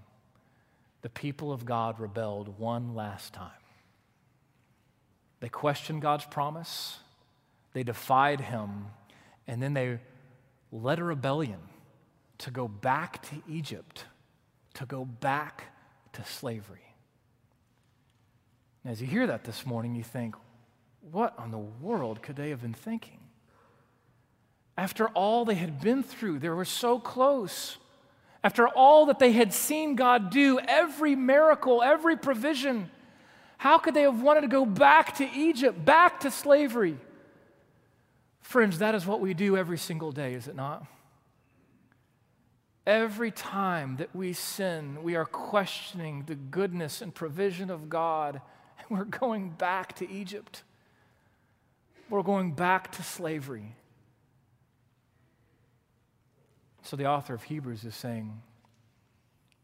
the 1.03 1.09
people 1.09 1.53
of 1.53 1.65
God 1.65 2.01
rebelled 2.01 2.59
one 2.59 2.97
last 2.97 3.33
time. 3.33 3.53
They 5.39 5.49
questioned 5.49 6.03
God's 6.03 6.25
promise. 6.25 6.99
They 7.79 7.85
defied 7.85 8.41
him, 8.41 8.87
and 9.47 9.63
then 9.63 9.73
they 9.73 10.01
led 10.73 10.99
a 10.99 11.05
rebellion 11.05 11.61
to 12.39 12.51
go 12.51 12.67
back 12.67 13.23
to 13.29 13.37
Egypt, 13.49 14.05
to 14.75 14.85
go 14.85 15.05
back 15.05 15.63
to 16.15 16.25
slavery. 16.25 16.93
as 18.85 19.01
you 19.01 19.07
hear 19.07 19.29
that 19.29 19.45
this 19.45 19.65
morning, 19.65 19.95
you 19.95 20.03
think, 20.03 20.35
what 21.13 21.39
on 21.39 21.53
the 21.53 21.59
world 21.59 22.21
could 22.21 22.35
they 22.35 22.51
have 22.51 22.63
been 22.63 22.75
thinking? 22.75 23.21
After 24.77 25.07
all 25.11 25.45
they 25.45 25.55
had 25.55 25.81
been 25.81 26.03
through, 26.03 26.41
they 26.41 26.49
were 26.49 26.65
so 26.65 26.99
close. 26.99 27.79
After 28.43 28.67
all 28.67 29.07
that 29.07 29.21
they 29.21 29.31
had 29.31 29.55
seen 29.55 29.95
God 29.95 30.31
do, 30.31 30.59
every 30.59 31.15
miracle, 31.15 31.81
every 31.81 32.17
provision, 32.17 32.91
how 33.57 33.79
could 33.79 33.95
they 33.95 34.03
have 34.03 34.21
wanted 34.21 34.41
to 34.41 34.49
go 34.49 34.67
back 34.67 35.19
to 35.19 35.31
Egypt, 35.33 35.85
back 35.85 36.19
to 36.21 36.33
slavery? 36.33 36.99
Friends, 38.49 38.79
that 38.79 38.95
is 38.95 39.05
what 39.05 39.21
we 39.21 39.35
do 39.35 39.59
every 39.59 39.77
single 39.77 40.11
day, 40.11 40.33
is 40.33 40.49
it 40.49 40.57
not? 40.57 40.87
Every 42.87 43.31
time 43.31 43.97
that 43.99 44.17
we 44.17 44.33
sin, 44.33 45.03
we 45.03 45.17
are 45.17 45.27
questioning 45.27 46.25
the 46.27 46.35
goodness 46.35 47.03
and 47.03 47.15
provision 47.15 47.69
of 47.69 47.91
God, 47.91 48.41
and 48.79 48.99
we're 48.99 49.05
going 49.05 49.51
back 49.51 49.97
to 49.97 50.11
Egypt. 50.11 50.63
We're 52.09 52.23
going 52.23 52.53
back 52.53 52.91
to 52.93 53.03
slavery. 53.03 53.77
So 56.85 56.97
the 56.97 57.05
author 57.05 57.35
of 57.35 57.43
Hebrews 57.43 57.85
is 57.85 57.95
saying, 57.95 58.41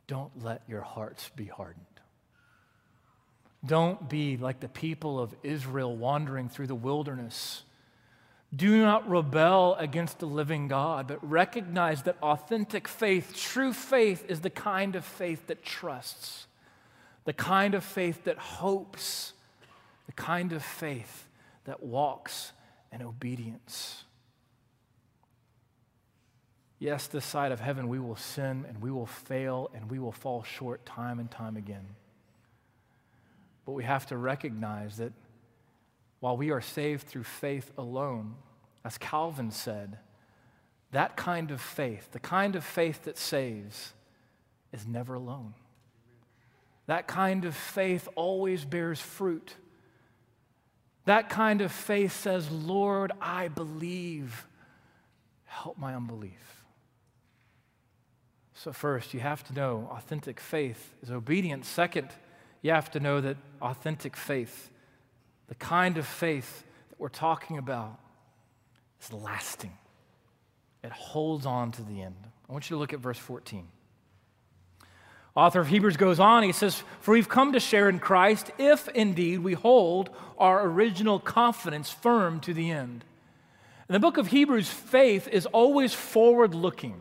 don't 0.07 0.45
let 0.45 0.61
your 0.69 0.83
hearts 0.83 1.31
be 1.35 1.47
hardened. 1.47 1.87
Don't 3.65 4.11
be 4.11 4.37
like 4.37 4.61
the 4.61 4.69
people 4.69 5.19
of 5.19 5.35
Israel 5.43 5.97
wandering 5.97 6.51
through 6.51 6.67
the 6.67 6.75
wilderness 6.75 7.63
do 8.55 8.83
not 8.83 9.09
rebel 9.09 9.75
against 9.77 10.19
the 10.19 10.27
living 10.27 10.69
God, 10.69 11.09
but 11.09 11.29
recognize 11.29 12.03
that 12.03 12.17
authentic 12.23 12.87
faith, 12.87 13.35
true 13.35 13.73
faith, 13.73 14.25
is 14.29 14.41
the 14.41 14.51
kind 14.51 14.97
of 14.97 15.05
faith 15.05 15.47
that 15.47 15.65
trusts, 15.65 16.47
the 17.25 17.33
kind 17.33 17.75
of 17.75 17.83
faith 17.83 18.25
that 18.25 18.39
hopes, 18.39 19.33
the 20.07 20.13
kind 20.13 20.53
of 20.53 20.63
faith 20.63 21.27
that 21.65 21.83
walks 21.83 22.53
in 22.93 23.03
obedience. 23.03 24.05
Yes, 26.79 27.07
this 27.07 27.25
side 27.25 27.51
of 27.51 27.61
heaven, 27.61 27.89
we 27.89 27.99
will 27.99 28.17
sin 28.17 28.67
and 28.69 28.83
we 28.83 28.91
will 28.91 29.07
fail 29.07 29.71
and 29.75 29.91
we 29.91 29.99
will 29.99 30.13
fall 30.13 30.43
short 30.43 30.85
time 30.85 31.19
and 31.19 31.31
time 31.31 31.57
again. 31.57 31.87
But 33.65 33.73
we 33.73 33.85
have 33.85 34.07
to 34.09 34.19
recognize 34.19 34.99
that 34.99 35.13
while 36.25 36.39
we 36.39 36.51
are 36.51 36.63
saved 36.63 37.07
through 37.07 37.23
faith 37.23 37.71
alone, 37.77 38.35
as 38.83 38.97
Calvin 38.97 39.51
said, 39.51 39.99
that 40.91 41.19
kind 41.19 41.51
of 41.51 41.61
faith, 41.61 42.13
the 42.13 42.19
kind 42.19 42.57
of 42.57 42.65
faith 42.65 43.03
that 43.03 43.19
saves, 43.19 43.93
is 44.73 44.87
never 44.87 45.17
alone. 45.17 45.53
That 46.87 47.07
kind 47.07 47.45
of 47.45 47.55
faith 47.55 48.09
always 48.15 48.65
bears 48.65 48.99
fruit. 48.99 49.55
That 51.05 51.29
kind 51.29 51.61
of 51.61 51.71
faith 51.71 52.19
says, 52.19 52.51
Lord, 52.51 53.13
I 53.21 53.49
believe. 53.49 54.47
Help 55.45 55.77
my 55.77 55.95
unbelief. 55.95 56.65
So, 58.55 58.73
first, 58.73 59.13
you 59.13 59.21
have 59.21 59.45
to 59.49 59.53
know 59.53 59.91
authentic 59.93 60.41
faith 60.41 60.95
is 61.03 61.11
obedience. 61.11 61.69
Second, 61.69 62.09
you 62.63 62.71
have 62.71 62.91
to 62.93 62.99
know 62.99 63.21
that 63.21 63.37
authentic 63.61 64.17
faith, 64.17 64.71
the 65.49 65.55
kind 65.55 65.99
of 65.99 66.07
faith 66.07 66.65
that 66.91 66.99
we're 66.99 67.09
talking 67.09 67.59
about, 67.59 67.99
is 69.03 69.13
lasting. 69.13 69.77
It 70.83 70.93
holds 70.93 71.47
on 71.47 71.73
to 71.73 71.83
the 71.83 72.03
end. 72.03 72.17
I 72.49 72.53
want 72.53 72.69
you 72.69 72.77
to 72.77 72.81
look 72.81 72.93
at 72.93 73.01
verse 73.01 73.19
14. 73.19 73.67
Author 75.35 75.61
of 75.61 75.69
Hebrews 75.69 75.97
goes 75.97 76.21
on, 76.21 76.45
he 76.45 76.53
says, 76.53 76.83
For 77.01 77.13
we've 77.13 77.29
come 77.29 77.53
to 77.55 77.61
share 77.61 77.89
in 77.89 77.99
Christ 77.99 78.53
if 78.59 78.87
indeed 78.89 79.41
we 79.41 79.55
hold 79.55 80.11
our 80.39 80.65
original 80.65 81.19
confidence 81.19 81.91
firm 81.91 82.39
to 82.41 82.55
the 82.55 82.71
end. 82.71 83.05
In 83.89 83.93
the 83.93 84.01
book 84.01 84.17
of 84.17 84.29
Hebrews, 84.29 84.69
faith 84.69 85.27
is 85.29 85.47
always 85.47 85.93
forward 85.93 86.55
looking. 86.55 87.01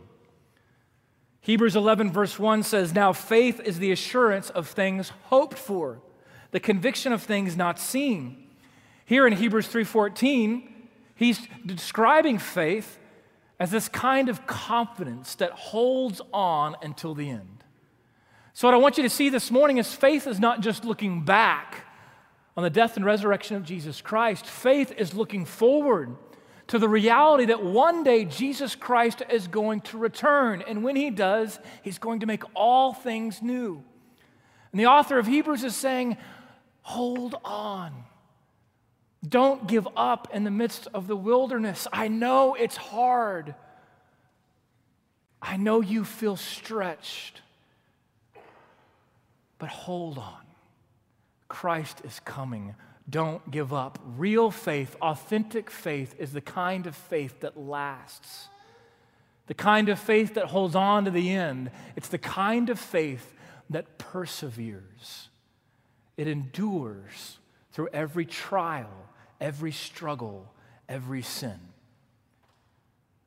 Hebrews 1.41 1.75
11, 1.75 2.11
verse 2.11 2.39
1 2.39 2.63
says, 2.63 2.93
Now 2.93 3.13
faith 3.13 3.59
is 3.59 3.77
the 3.77 3.91
assurance 3.91 4.49
of 4.49 4.67
things 4.67 5.11
hoped 5.25 5.57
for, 5.57 5.99
the 6.53 6.59
conviction 6.59 7.11
of 7.11 7.21
things 7.21 7.57
not 7.57 7.79
seen. 7.79 8.37
Here 9.05 9.27
in 9.27 9.33
Hebrews 9.33 9.67
3:14, 9.67 10.71
he's 11.15 11.45
describing 11.65 12.37
faith 12.37 12.99
as 13.59 13.71
this 13.71 13.89
kind 13.89 14.29
of 14.29 14.45
confidence 14.47 15.35
that 15.35 15.51
holds 15.51 16.21
on 16.31 16.75
until 16.81 17.15
the 17.15 17.29
end. 17.29 17.63
So, 18.53 18.67
what 18.67 18.75
I 18.75 18.77
want 18.77 18.97
you 18.97 19.03
to 19.03 19.09
see 19.09 19.29
this 19.29 19.49
morning 19.49 19.77
is 19.77 19.93
faith 19.93 20.27
is 20.27 20.39
not 20.39 20.61
just 20.61 20.85
looking 20.85 21.25
back 21.25 21.85
on 22.55 22.63
the 22.63 22.69
death 22.69 22.97
and 22.97 23.05
resurrection 23.05 23.57
of 23.57 23.63
Jesus 23.63 23.99
Christ, 23.99 24.45
faith 24.45 24.93
is 24.95 25.15
looking 25.15 25.45
forward 25.45 26.15
to 26.67 26.77
the 26.77 26.87
reality 26.87 27.45
that 27.45 27.63
one 27.63 28.03
day 28.03 28.25
Jesus 28.25 28.75
Christ 28.75 29.23
is 29.27 29.47
going 29.47 29.81
to 29.81 29.97
return. 29.97 30.61
And 30.67 30.83
when 30.83 30.95
he 30.95 31.09
does, 31.09 31.59
he's 31.81 31.97
going 31.97 32.19
to 32.19 32.27
make 32.27 32.43
all 32.55 32.93
things 32.93 33.41
new. 33.41 33.83
And 34.71 34.79
the 34.79 34.85
author 34.85 35.17
of 35.17 35.27
Hebrews 35.27 35.63
is 35.63 35.75
saying, 35.75 36.17
hold 36.83 37.35
on. 37.43 37.91
Don't 39.27 39.67
give 39.67 39.87
up 39.97 40.29
in 40.33 40.43
the 40.43 40.51
midst 40.51 40.87
of 40.93 41.07
the 41.07 41.15
wilderness. 41.15 41.87
I 41.91 42.07
know 42.07 42.55
it's 42.55 42.77
hard. 42.77 43.55
I 45.41 45.57
know 45.57 45.81
you 45.81 46.05
feel 46.05 46.35
stretched. 46.35 47.41
But 49.57 49.69
hold 49.69 50.17
on. 50.17 50.43
Christ 51.47 52.01
is 52.03 52.19
coming. 52.19 52.75
Don't 53.09 53.51
give 53.51 53.73
up. 53.73 53.99
Real 54.17 54.51
faith, 54.51 54.95
authentic 55.01 55.69
faith, 55.69 56.15
is 56.17 56.33
the 56.33 56.41
kind 56.41 56.87
of 56.87 56.95
faith 56.95 57.41
that 57.41 57.57
lasts, 57.57 58.47
the 59.47 59.53
kind 59.53 59.89
of 59.89 59.99
faith 59.99 60.35
that 60.35 60.45
holds 60.45 60.75
on 60.75 61.05
to 61.05 61.11
the 61.11 61.29
end. 61.29 61.69
It's 61.95 62.07
the 62.07 62.17
kind 62.17 62.69
of 62.69 62.79
faith 62.79 63.33
that 63.69 63.97
perseveres, 63.97 65.29
it 66.23 66.27
endures 66.29 67.37
through 67.73 67.89
every 67.91 68.25
trial, 68.25 69.09
every 69.41 69.73
struggle, 69.73 70.53
every 70.87 71.21
sin. 71.21 71.59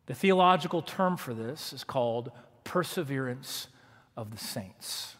The 0.06 0.14
theological 0.14 0.80
term 0.80 1.18
for 1.18 1.34
this 1.34 1.74
is 1.74 1.84
called 1.84 2.32
perseverance 2.64 3.68
of 4.16 4.30
the 4.30 4.38
saints. 4.38 5.16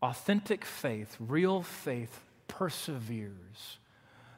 Authentic 0.00 0.64
faith, 0.64 1.14
real 1.20 1.62
faith, 1.62 2.20
perseveres. 2.48 3.76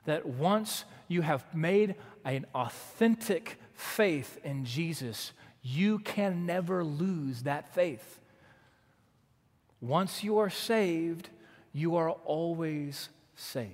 That 0.05 0.27
once 0.27 0.85
you 1.07 1.23
have 1.23 1.45
made 1.55 1.95
an 2.25 2.47
authentic 2.53 3.61
faith 3.75 4.41
in 4.43 4.65
Jesus, 4.65 5.31
you 5.63 6.01
can 6.01 6.47
never 6.47 6.83
lose 6.83 7.45
that 7.45 7.73
faith. 7.73 8.19
Once 9.81 10.25
you 10.25 10.39
are 10.39 10.51
saved, 10.51 11.29
you 11.79 11.97
are 11.97 12.11
always 12.11 13.09
saved. 13.37 13.73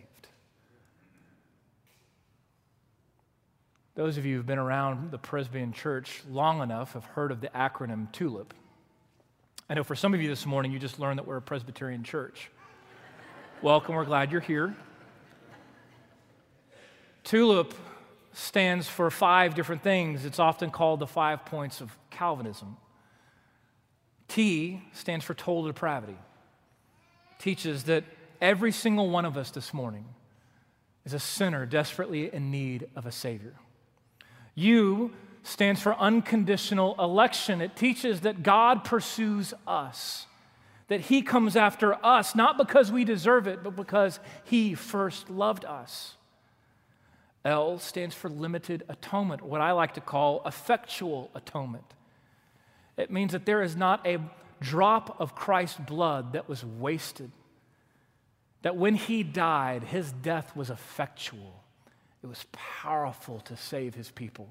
Those 3.94 4.18
of 4.18 4.26
you 4.26 4.36
who've 4.36 4.46
been 4.46 4.58
around 4.58 5.10
the 5.10 5.18
Presbyterian 5.18 5.72
Church 5.72 6.22
long 6.28 6.60
enough 6.60 6.94
have 6.94 7.04
heard 7.04 7.30
of 7.30 7.40
the 7.40 7.48
acronym 7.48 8.12
TULIP. 8.12 8.52
I 9.70 9.74
know 9.74 9.84
for 9.84 9.94
some 9.94 10.12
of 10.12 10.20
you 10.20 10.28
this 10.28 10.44
morning, 10.44 10.72
you 10.72 10.78
just 10.78 10.98
learned 10.98 11.18
that 11.18 11.26
we're 11.26 11.36
a 11.36 11.42
Presbyterian 11.42 12.02
church. 12.02 12.50
Welcome, 13.62 13.94
we're 13.94 14.04
glad 14.04 14.30
you're 14.32 14.40
here. 14.40 14.76
TULIP 17.22 17.72
stands 18.32 18.86
for 18.88 19.10
five 19.10 19.54
different 19.54 19.82
things. 19.82 20.26
It's 20.26 20.40
often 20.40 20.70
called 20.70 21.00
the 21.00 21.06
five 21.06 21.46
points 21.46 21.80
of 21.80 21.96
Calvinism. 22.10 22.76
T 24.28 24.82
stands 24.92 25.24
for 25.24 25.32
total 25.32 25.66
depravity. 25.66 26.18
Teaches 27.44 27.84
that 27.84 28.04
every 28.40 28.72
single 28.72 29.10
one 29.10 29.26
of 29.26 29.36
us 29.36 29.50
this 29.50 29.74
morning 29.74 30.06
is 31.04 31.12
a 31.12 31.18
sinner 31.18 31.66
desperately 31.66 32.32
in 32.32 32.50
need 32.50 32.88
of 32.96 33.04
a 33.04 33.12
Savior. 33.12 33.52
U 34.54 35.12
stands 35.42 35.82
for 35.82 35.94
unconditional 35.96 36.94
election. 36.98 37.60
It 37.60 37.76
teaches 37.76 38.22
that 38.22 38.42
God 38.42 38.82
pursues 38.82 39.52
us, 39.66 40.24
that 40.88 41.02
He 41.02 41.20
comes 41.20 41.54
after 41.54 42.02
us, 42.02 42.34
not 42.34 42.56
because 42.56 42.90
we 42.90 43.04
deserve 43.04 43.46
it, 43.46 43.62
but 43.62 43.76
because 43.76 44.20
He 44.44 44.74
first 44.74 45.28
loved 45.28 45.66
us. 45.66 46.14
L 47.44 47.78
stands 47.78 48.14
for 48.14 48.30
limited 48.30 48.84
atonement, 48.88 49.42
what 49.42 49.60
I 49.60 49.72
like 49.72 49.92
to 49.92 50.00
call 50.00 50.40
effectual 50.46 51.30
atonement. 51.34 51.92
It 52.96 53.10
means 53.10 53.32
that 53.32 53.44
there 53.44 53.60
is 53.60 53.76
not 53.76 54.06
a 54.06 54.18
drop 54.64 55.20
of 55.20 55.34
Christ's 55.34 55.78
blood 55.78 56.32
that 56.32 56.48
was 56.48 56.64
wasted. 56.64 57.30
That 58.62 58.76
when 58.76 58.94
he 58.94 59.22
died, 59.22 59.84
his 59.84 60.10
death 60.10 60.56
was 60.56 60.70
effectual, 60.70 61.62
it 62.22 62.26
was 62.26 62.46
powerful 62.52 63.40
to 63.40 63.56
save 63.56 63.94
his 63.94 64.10
people. 64.10 64.48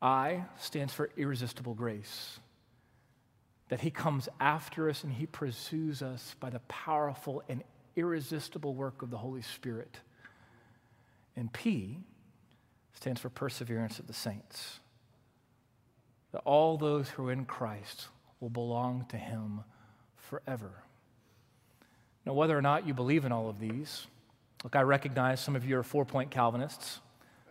I 0.00 0.44
stands 0.58 0.94
for 0.94 1.10
irresistible 1.16 1.74
grace. 1.74 2.40
That 3.68 3.80
he 3.80 3.90
comes 3.90 4.30
after 4.40 4.88
us 4.88 5.04
and 5.04 5.12
he 5.12 5.26
pursues 5.26 6.00
us 6.00 6.34
by 6.40 6.48
the 6.48 6.60
powerful 6.60 7.42
and 7.48 7.62
irresistible 7.96 8.74
work 8.74 9.02
of 9.02 9.10
the 9.10 9.18
Holy 9.18 9.42
Spirit. 9.42 9.98
And 11.36 11.52
P 11.52 11.98
stands 12.94 13.20
for 13.20 13.28
perseverance 13.28 13.98
of 13.98 14.06
the 14.06 14.14
saints. 14.14 14.80
That 16.32 16.42
all 16.44 16.76
those 16.76 17.08
who 17.10 17.28
are 17.28 17.32
in 17.32 17.44
Christ 17.44 18.08
will 18.40 18.50
belong 18.50 19.06
to 19.10 19.16
him 19.16 19.60
forever. 20.16 20.70
Now, 22.26 22.34
whether 22.34 22.56
or 22.56 22.62
not 22.62 22.86
you 22.86 22.94
believe 22.94 23.24
in 23.24 23.32
all 23.32 23.48
of 23.48 23.58
these, 23.58 24.06
look, 24.62 24.76
I 24.76 24.82
recognize 24.82 25.40
some 25.40 25.56
of 25.56 25.64
you 25.64 25.78
are 25.78 25.82
four 25.82 26.04
point 26.04 26.30
Calvinists, 26.30 27.00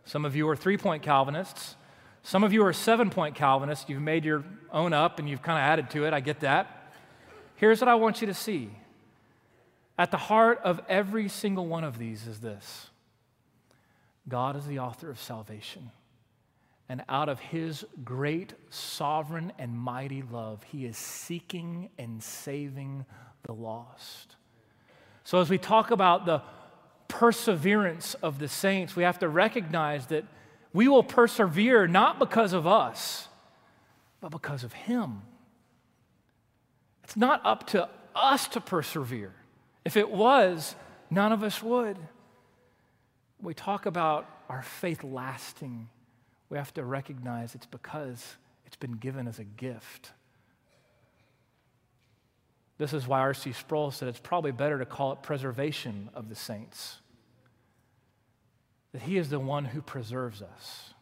some 0.07 0.23
of 0.23 0.37
you 0.37 0.47
are 0.47 0.55
three 0.55 0.77
point 0.77 1.03
Calvinists. 1.03 1.75
Some 2.23 2.43
of 2.43 2.51
you 2.51 2.65
are 2.65 2.73
seven 2.73 3.09
point 3.09 3.35
Calvinists. 3.35 3.89
You've 3.89 4.01
made 4.01 4.25
your 4.25 4.43
own 4.71 4.93
up 4.93 5.19
and 5.19 5.29
you've 5.29 5.41
kind 5.41 5.57
of 5.57 5.63
added 5.63 5.89
to 5.91 6.05
it. 6.05 6.13
I 6.13 6.19
get 6.19 6.41
that. 6.41 6.93
Here's 7.55 7.81
what 7.81 7.87
I 7.87 7.95
want 7.95 8.21
you 8.21 8.27
to 8.27 8.33
see 8.33 8.69
at 9.97 10.11
the 10.11 10.17
heart 10.17 10.59
of 10.63 10.79
every 10.87 11.27
single 11.27 11.67
one 11.67 11.83
of 11.83 11.97
these 11.97 12.27
is 12.27 12.39
this 12.39 12.89
God 14.27 14.55
is 14.55 14.65
the 14.65 14.79
author 14.79 15.09
of 15.09 15.19
salvation. 15.19 15.91
And 16.89 17.03
out 17.09 17.27
of 17.27 17.39
his 17.39 17.85
great, 18.05 18.53
sovereign, 18.69 19.51
and 19.59 19.77
mighty 19.77 20.21
love, 20.21 20.63
he 20.63 20.85
is 20.85 20.97
seeking 20.97 21.89
and 21.97 22.23
saving 22.23 23.05
the 23.43 23.53
lost. 23.53 24.35
So, 25.23 25.41
as 25.41 25.49
we 25.49 25.57
talk 25.57 25.91
about 25.91 26.25
the 26.25 26.41
perseverance 27.09 28.13
of 28.15 28.39
the 28.39 28.47
saints, 28.47 28.95
we 28.95 29.03
have 29.03 29.19
to 29.19 29.27
recognize 29.27 30.07
that 30.07 30.23
we 30.73 30.87
will 30.87 31.03
persevere 31.03 31.87
not 31.87 32.19
because 32.19 32.53
of 32.53 32.67
us, 32.67 33.27
but 34.21 34.29
because 34.29 34.63
of 34.63 34.73
Him. 34.73 35.21
It's 37.03 37.17
not 37.17 37.41
up 37.45 37.67
to 37.67 37.89
us 38.15 38.47
to 38.49 38.61
persevere. 38.61 39.33
If 39.85 39.95
it 39.97 40.09
was, 40.09 40.75
none 41.09 41.31
of 41.31 41.43
us 41.43 41.63
would. 41.63 41.97
We 43.41 43.53
talk 43.53 43.85
about 43.85 44.29
our 44.49 44.61
faith 44.61 45.03
lasting. 45.03 45.89
We 46.49 46.57
have 46.57 46.73
to 46.75 46.83
recognize 46.83 47.55
it's 47.55 47.65
because 47.65 48.35
it's 48.65 48.75
been 48.75 48.93
given 48.93 49.27
as 49.27 49.39
a 49.39 49.43
gift. 49.43 50.11
This 52.77 52.93
is 52.93 53.07
why 53.07 53.19
R.C. 53.19 53.53
Sproul 53.53 53.91
said 53.91 54.07
it's 54.07 54.19
probably 54.19 54.51
better 54.51 54.77
to 54.77 54.85
call 54.85 55.11
it 55.11 55.23
preservation 55.23 56.09
of 56.13 56.29
the 56.29 56.35
saints 56.35 56.97
that 58.93 59.01
He 59.01 59.17
is 59.17 59.29
the 59.29 59.39
one 59.39 59.65
who 59.65 59.81
preserves 59.81 60.41
us. 60.41 60.93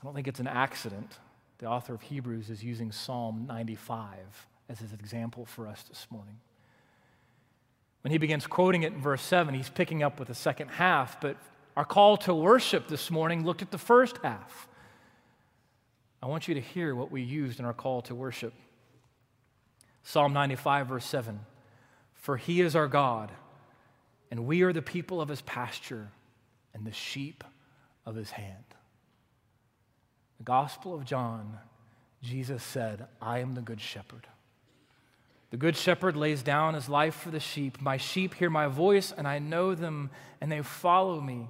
I 0.00 0.04
don't 0.04 0.14
think 0.14 0.28
it's 0.28 0.40
an 0.40 0.46
accident. 0.46 1.18
The 1.58 1.66
author 1.66 1.94
of 1.94 2.00
Hebrews 2.02 2.48
is 2.48 2.64
using 2.64 2.90
Psalm 2.90 3.44
95 3.46 4.46
as 4.70 4.78
his 4.78 4.92
example 4.92 5.44
for 5.44 5.66
us 5.66 5.82
this 5.82 6.06
morning. 6.10 6.38
When 8.02 8.12
he 8.12 8.18
begins 8.18 8.46
quoting 8.46 8.82
it 8.82 8.92
in 8.92 9.00
verse 9.00 9.20
7, 9.20 9.52
he's 9.52 9.68
picking 9.68 10.02
up 10.02 10.18
with 10.18 10.28
the 10.28 10.34
second 10.34 10.68
half, 10.68 11.20
but 11.20 11.36
our 11.76 11.84
call 11.84 12.16
to 12.18 12.34
worship 12.34 12.88
this 12.88 13.10
morning 13.10 13.44
looked 13.44 13.62
at 13.62 13.70
the 13.70 13.78
first 13.78 14.18
half. 14.22 14.68
I 16.22 16.26
want 16.26 16.48
you 16.48 16.54
to 16.54 16.60
hear 16.60 16.94
what 16.94 17.10
we 17.10 17.22
used 17.22 17.58
in 17.58 17.64
our 17.64 17.72
call 17.72 18.02
to 18.02 18.14
worship. 18.14 18.52
Psalm 20.02 20.32
95, 20.32 20.88
verse 20.88 21.06
7 21.06 21.40
For 22.14 22.36
he 22.36 22.60
is 22.60 22.76
our 22.76 22.88
God, 22.88 23.30
and 24.30 24.46
we 24.46 24.62
are 24.62 24.72
the 24.72 24.82
people 24.82 25.20
of 25.20 25.28
his 25.28 25.40
pasture 25.42 26.10
and 26.74 26.86
the 26.86 26.92
sheep 26.92 27.44
of 28.04 28.14
his 28.14 28.30
hand. 28.32 28.64
The 30.38 30.44
Gospel 30.44 30.94
of 30.94 31.04
John, 31.04 31.58
Jesus 32.22 32.62
said, 32.62 33.06
I 33.20 33.38
am 33.38 33.54
the 33.54 33.60
good 33.60 33.80
shepherd. 33.80 34.26
The 35.50 35.56
good 35.56 35.76
shepherd 35.76 36.16
lays 36.16 36.42
down 36.42 36.74
his 36.74 36.88
life 36.88 37.14
for 37.14 37.30
the 37.30 37.40
sheep. 37.40 37.80
My 37.80 37.96
sheep 37.96 38.34
hear 38.34 38.50
my 38.50 38.68
voice, 38.68 39.12
and 39.12 39.26
I 39.26 39.38
know 39.38 39.74
them, 39.74 40.10
and 40.40 40.50
they 40.50 40.62
follow 40.62 41.20
me. 41.20 41.48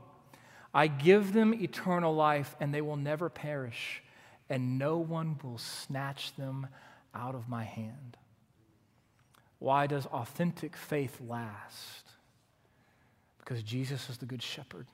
I 0.72 0.86
give 0.86 1.32
them 1.32 1.54
eternal 1.54 2.14
life, 2.14 2.54
and 2.60 2.72
they 2.72 2.80
will 2.80 2.96
never 2.96 3.28
perish, 3.28 4.02
and 4.48 4.78
no 4.78 4.98
one 4.98 5.38
will 5.42 5.58
snatch 5.58 6.34
them 6.36 6.68
out 7.14 7.34
of 7.34 7.48
my 7.48 7.64
hand. 7.64 8.16
Why 9.58 9.86
does 9.86 10.06
authentic 10.06 10.76
faith 10.76 11.20
last? 11.20 12.04
Because 13.38 13.62
Jesus 13.62 14.08
is 14.08 14.18
the 14.18 14.26
good 14.26 14.42
shepherd, 14.42 14.86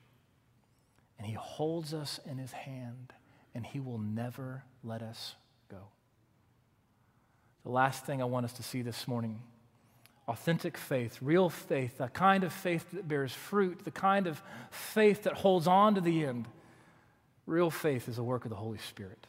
and 1.17 1.27
he 1.27 1.33
holds 1.33 1.93
us 1.93 2.19
in 2.29 2.37
his 2.37 2.51
hand, 2.51 3.13
and 3.53 3.65
he 3.65 3.79
will 3.79 3.99
never 3.99 4.63
let 4.83 5.01
us 5.01 5.35
go. 5.69 5.89
The 7.63 7.71
last 7.71 8.05
thing 8.05 8.21
I 8.21 8.25
want 8.25 8.45
us 8.45 8.53
to 8.53 8.63
see 8.63 8.81
this 8.81 9.07
morning 9.07 9.41
authentic 10.27 10.77
faith, 10.77 11.17
real 11.21 11.49
faith, 11.49 11.97
the 11.99 12.09
kind 12.09 12.43
of 12.43 12.51
faith 12.51 12.91
that 12.91 13.07
bears 13.07 13.31
fruit, 13.31 13.83
the 13.85 13.91
kind 13.91 14.27
of 14.27 14.41
faith 14.69 15.23
that 15.23 15.33
holds 15.33 15.67
on 15.67 15.95
to 15.95 16.01
the 16.01 16.25
end. 16.25 16.47
Real 17.45 17.69
faith 17.69 18.09
is 18.09 18.17
a 18.17 18.23
work 18.23 18.43
of 18.43 18.49
the 18.49 18.57
Holy 18.57 18.77
Spirit. 18.77 19.25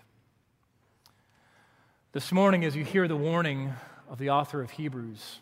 This 2.12 2.32
morning, 2.32 2.64
as 2.64 2.74
you 2.74 2.84
hear 2.84 3.06
the 3.06 3.16
warning 3.16 3.74
of 4.08 4.18
the 4.18 4.30
author 4.30 4.60
of 4.60 4.72
Hebrews, 4.72 5.38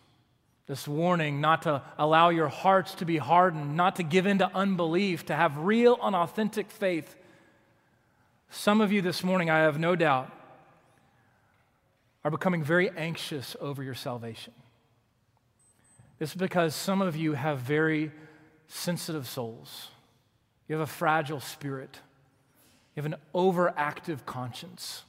this 0.66 0.86
warning 0.86 1.40
not 1.40 1.62
to 1.62 1.80
allow 1.96 2.28
your 2.28 2.48
hearts 2.48 2.94
to 2.96 3.04
be 3.04 3.16
hardened, 3.16 3.76
not 3.76 3.96
to 3.96 4.02
give 4.02 4.26
in 4.26 4.38
to 4.38 4.50
unbelief, 4.54 5.26
to 5.26 5.34
have 5.34 5.56
real 5.58 5.96
and 6.02 6.14
authentic 6.14 6.70
faith. 6.70 7.16
Some 8.50 8.80
of 8.80 8.92
you 8.92 9.00
this 9.00 9.24
morning, 9.24 9.48
I 9.48 9.60
have 9.60 9.78
no 9.78 9.96
doubt, 9.96 10.30
are 12.24 12.30
becoming 12.30 12.64
very 12.64 12.90
anxious 12.90 13.56
over 13.60 13.82
your 13.82 13.94
salvation. 13.94 14.52
Is 16.18 16.34
because 16.34 16.74
some 16.74 17.02
of 17.02 17.16
you 17.16 17.34
have 17.34 17.58
very 17.58 18.10
sensitive 18.68 19.28
souls. 19.28 19.88
You 20.66 20.76
have 20.76 20.82
a 20.82 20.90
fragile 20.90 21.40
spirit. 21.40 22.00
You 22.94 23.02
have 23.02 23.12
an 23.12 23.18
overactive 23.34 24.24
conscience. 24.24 25.04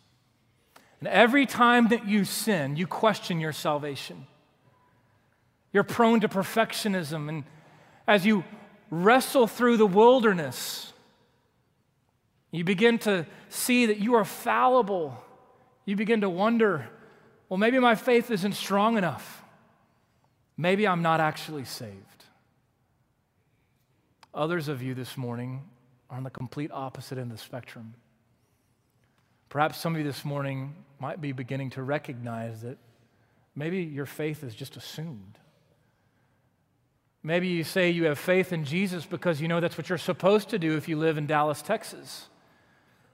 And 0.99 1.07
every 1.07 1.45
time 1.45 1.87
that 1.89 2.07
you 2.07 2.25
sin, 2.25 2.75
you 2.75 2.87
question 2.87 3.39
your 3.39 3.53
salvation. 3.53 4.27
You're 5.71 5.83
prone 5.83 6.19
to 6.21 6.27
perfectionism. 6.27 7.29
And 7.29 7.43
as 8.07 8.25
you 8.25 8.43
wrestle 8.89 9.47
through 9.47 9.77
the 9.77 9.85
wilderness, 9.85 10.91
you 12.51 12.63
begin 12.63 12.97
to 12.99 13.25
see 13.49 13.85
that 13.85 13.99
you 13.99 14.15
are 14.15 14.25
fallible. 14.25 15.23
You 15.85 15.95
begin 15.95 16.21
to 16.21 16.29
wonder 16.29 16.89
well, 17.49 17.57
maybe 17.57 17.79
my 17.79 17.95
faith 17.95 18.29
isn't 18.29 18.53
strong 18.53 18.97
enough. 18.97 19.43
Maybe 20.57 20.87
I'm 20.87 21.01
not 21.01 21.19
actually 21.19 21.65
saved. 21.65 22.25
Others 24.33 24.67
of 24.67 24.81
you 24.81 24.93
this 24.93 25.15
morning 25.17 25.63
are 26.09 26.17
on 26.17 26.23
the 26.23 26.29
complete 26.29 26.71
opposite 26.71 27.17
end 27.17 27.31
of 27.31 27.37
the 27.37 27.43
spectrum. 27.43 27.93
Perhaps 29.49 29.79
some 29.79 29.93
of 29.93 29.99
you 29.99 30.05
this 30.05 30.25
morning 30.25 30.75
might 30.99 31.21
be 31.21 31.31
beginning 31.31 31.69
to 31.71 31.83
recognize 31.83 32.61
that 32.61 32.77
maybe 33.55 33.83
your 33.83 34.05
faith 34.05 34.43
is 34.43 34.53
just 34.53 34.75
assumed. 34.75 35.37
Maybe 37.23 37.47
you 37.47 37.63
say 37.63 37.89
you 37.89 38.05
have 38.05 38.19
faith 38.19 38.53
in 38.53 38.63
Jesus 38.63 39.05
because 39.05 39.41
you 39.41 39.47
know 39.47 39.59
that's 39.59 39.77
what 39.77 39.89
you're 39.89 39.97
supposed 39.97 40.49
to 40.49 40.59
do 40.59 40.77
if 40.77 40.87
you 40.87 40.97
live 40.97 41.17
in 41.17 41.27
Dallas, 41.27 41.61
Texas. 41.61 42.27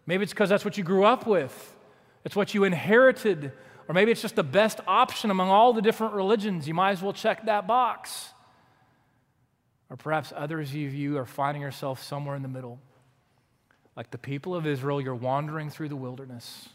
Maybe 0.06 0.24
it's 0.24 0.34
because 0.34 0.50
that's 0.50 0.66
what 0.66 0.78
you 0.78 0.84
grew 0.84 1.04
up 1.04 1.26
with, 1.26 1.76
it's 2.26 2.36
what 2.36 2.54
you 2.54 2.64
inherited 2.64 3.52
or 3.88 3.94
maybe 3.94 4.12
it's 4.12 4.22
just 4.22 4.36
the 4.36 4.44
best 4.44 4.80
option 4.88 5.32
among 5.32 5.50
all 5.50 5.74
the 5.74 5.82
different 5.82 6.14
religions. 6.14 6.68
You 6.68 6.74
might 6.74 6.92
as 6.92 7.02
well 7.02 7.14
check 7.14 7.46
that 7.46 7.68
box. 7.68 8.30
Or 9.90 9.98
perhaps 9.98 10.34
others 10.36 10.70
of 10.70 10.76
you 10.76 11.18
are 11.18 11.26
finding 11.26 11.62
yourself 11.62 12.02
somewhere 12.02 12.36
in 12.36 12.42
the 12.42 12.48
middle. 12.48 12.80
Like 13.96 14.10
the 14.10 14.18
people 14.18 14.56
of 14.56 14.66
Israel, 14.66 15.00
you're 15.02 15.14
wandering 15.14 15.70
through 15.70 15.90
the 15.90 15.96
wilderness. 15.96 16.70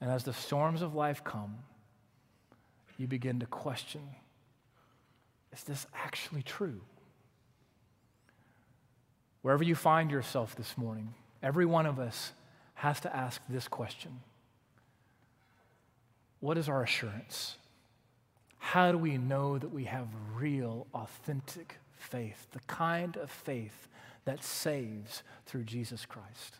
And 0.00 0.10
as 0.10 0.24
the 0.24 0.32
storms 0.32 0.82
of 0.82 0.94
life 0.94 1.24
come, 1.24 1.56
you 2.98 3.06
begin 3.06 3.40
to 3.40 3.46
question 3.46 4.02
is 5.50 5.62
this 5.62 5.86
actually 5.94 6.42
true? 6.42 6.80
Wherever 9.40 9.64
you 9.64 9.74
find 9.74 10.10
yourself 10.10 10.54
this 10.54 10.76
morning, 10.76 11.14
every 11.42 11.64
one 11.64 11.86
of 11.86 11.98
us 11.98 12.32
has 12.74 13.00
to 13.00 13.16
ask 13.16 13.40
this 13.48 13.66
question 13.66 14.20
what 16.40 16.58
is 16.58 16.68
our 16.68 16.82
assurance? 16.82 17.56
How 18.58 18.92
do 18.92 18.98
we 18.98 19.16
know 19.16 19.58
that 19.58 19.72
we 19.72 19.84
have 19.84 20.08
real, 20.34 20.86
authentic 20.94 21.76
faith, 21.96 22.46
the 22.52 22.60
kind 22.60 23.16
of 23.16 23.30
faith 23.30 23.88
that 24.24 24.44
saves 24.44 25.22
through 25.46 25.64
Jesus 25.64 26.04
Christ? 26.06 26.58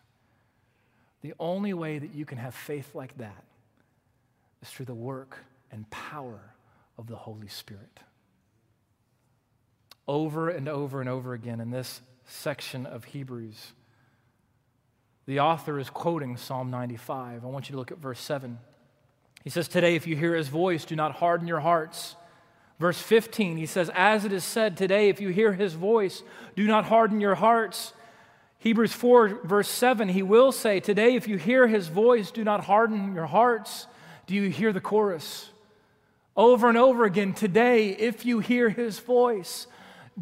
The 1.22 1.34
only 1.38 1.74
way 1.74 1.98
that 1.98 2.14
you 2.14 2.24
can 2.24 2.38
have 2.38 2.54
faith 2.54 2.94
like 2.94 3.18
that 3.18 3.44
is 4.62 4.68
through 4.68 4.86
the 4.86 4.94
work 4.94 5.38
and 5.70 5.88
power 5.90 6.54
of 6.96 7.06
the 7.06 7.16
Holy 7.16 7.48
Spirit. 7.48 8.00
Over 10.06 10.48
and 10.48 10.68
over 10.68 11.00
and 11.00 11.08
over 11.08 11.34
again 11.34 11.60
in 11.60 11.70
this 11.70 12.00
section 12.24 12.86
of 12.86 13.04
Hebrews, 13.04 13.72
the 15.26 15.40
author 15.40 15.78
is 15.78 15.90
quoting 15.90 16.36
Psalm 16.36 16.70
95. 16.70 17.44
I 17.44 17.48
want 17.48 17.68
you 17.68 17.74
to 17.74 17.78
look 17.78 17.92
at 17.92 17.98
verse 17.98 18.20
7. 18.20 18.58
He 19.48 19.50
says, 19.50 19.66
Today, 19.66 19.94
if 19.94 20.06
you 20.06 20.14
hear 20.14 20.34
his 20.34 20.48
voice, 20.48 20.84
do 20.84 20.94
not 20.94 21.14
harden 21.14 21.48
your 21.48 21.60
hearts. 21.60 22.16
Verse 22.78 23.00
15, 23.00 23.56
he 23.56 23.64
says, 23.64 23.90
As 23.94 24.26
it 24.26 24.32
is 24.34 24.44
said, 24.44 24.76
today, 24.76 25.08
if 25.08 25.22
you 25.22 25.30
hear 25.30 25.54
his 25.54 25.72
voice, 25.72 26.22
do 26.54 26.66
not 26.66 26.84
harden 26.84 27.18
your 27.18 27.34
hearts. 27.34 27.94
Hebrews 28.58 28.92
4, 28.92 29.40
verse 29.44 29.70
7, 29.70 30.10
he 30.10 30.22
will 30.22 30.52
say, 30.52 30.80
Today, 30.80 31.14
if 31.14 31.26
you 31.26 31.38
hear 31.38 31.66
his 31.66 31.88
voice, 31.88 32.30
do 32.30 32.44
not 32.44 32.64
harden 32.64 33.14
your 33.14 33.24
hearts. 33.24 33.86
Do 34.26 34.34
you 34.34 34.50
hear 34.50 34.70
the 34.70 34.82
chorus? 34.82 35.48
Over 36.36 36.68
and 36.68 36.76
over 36.76 37.06
again, 37.06 37.32
today, 37.32 37.88
if 37.92 38.26
you 38.26 38.40
hear 38.40 38.68
his 38.68 38.98
voice, 38.98 39.66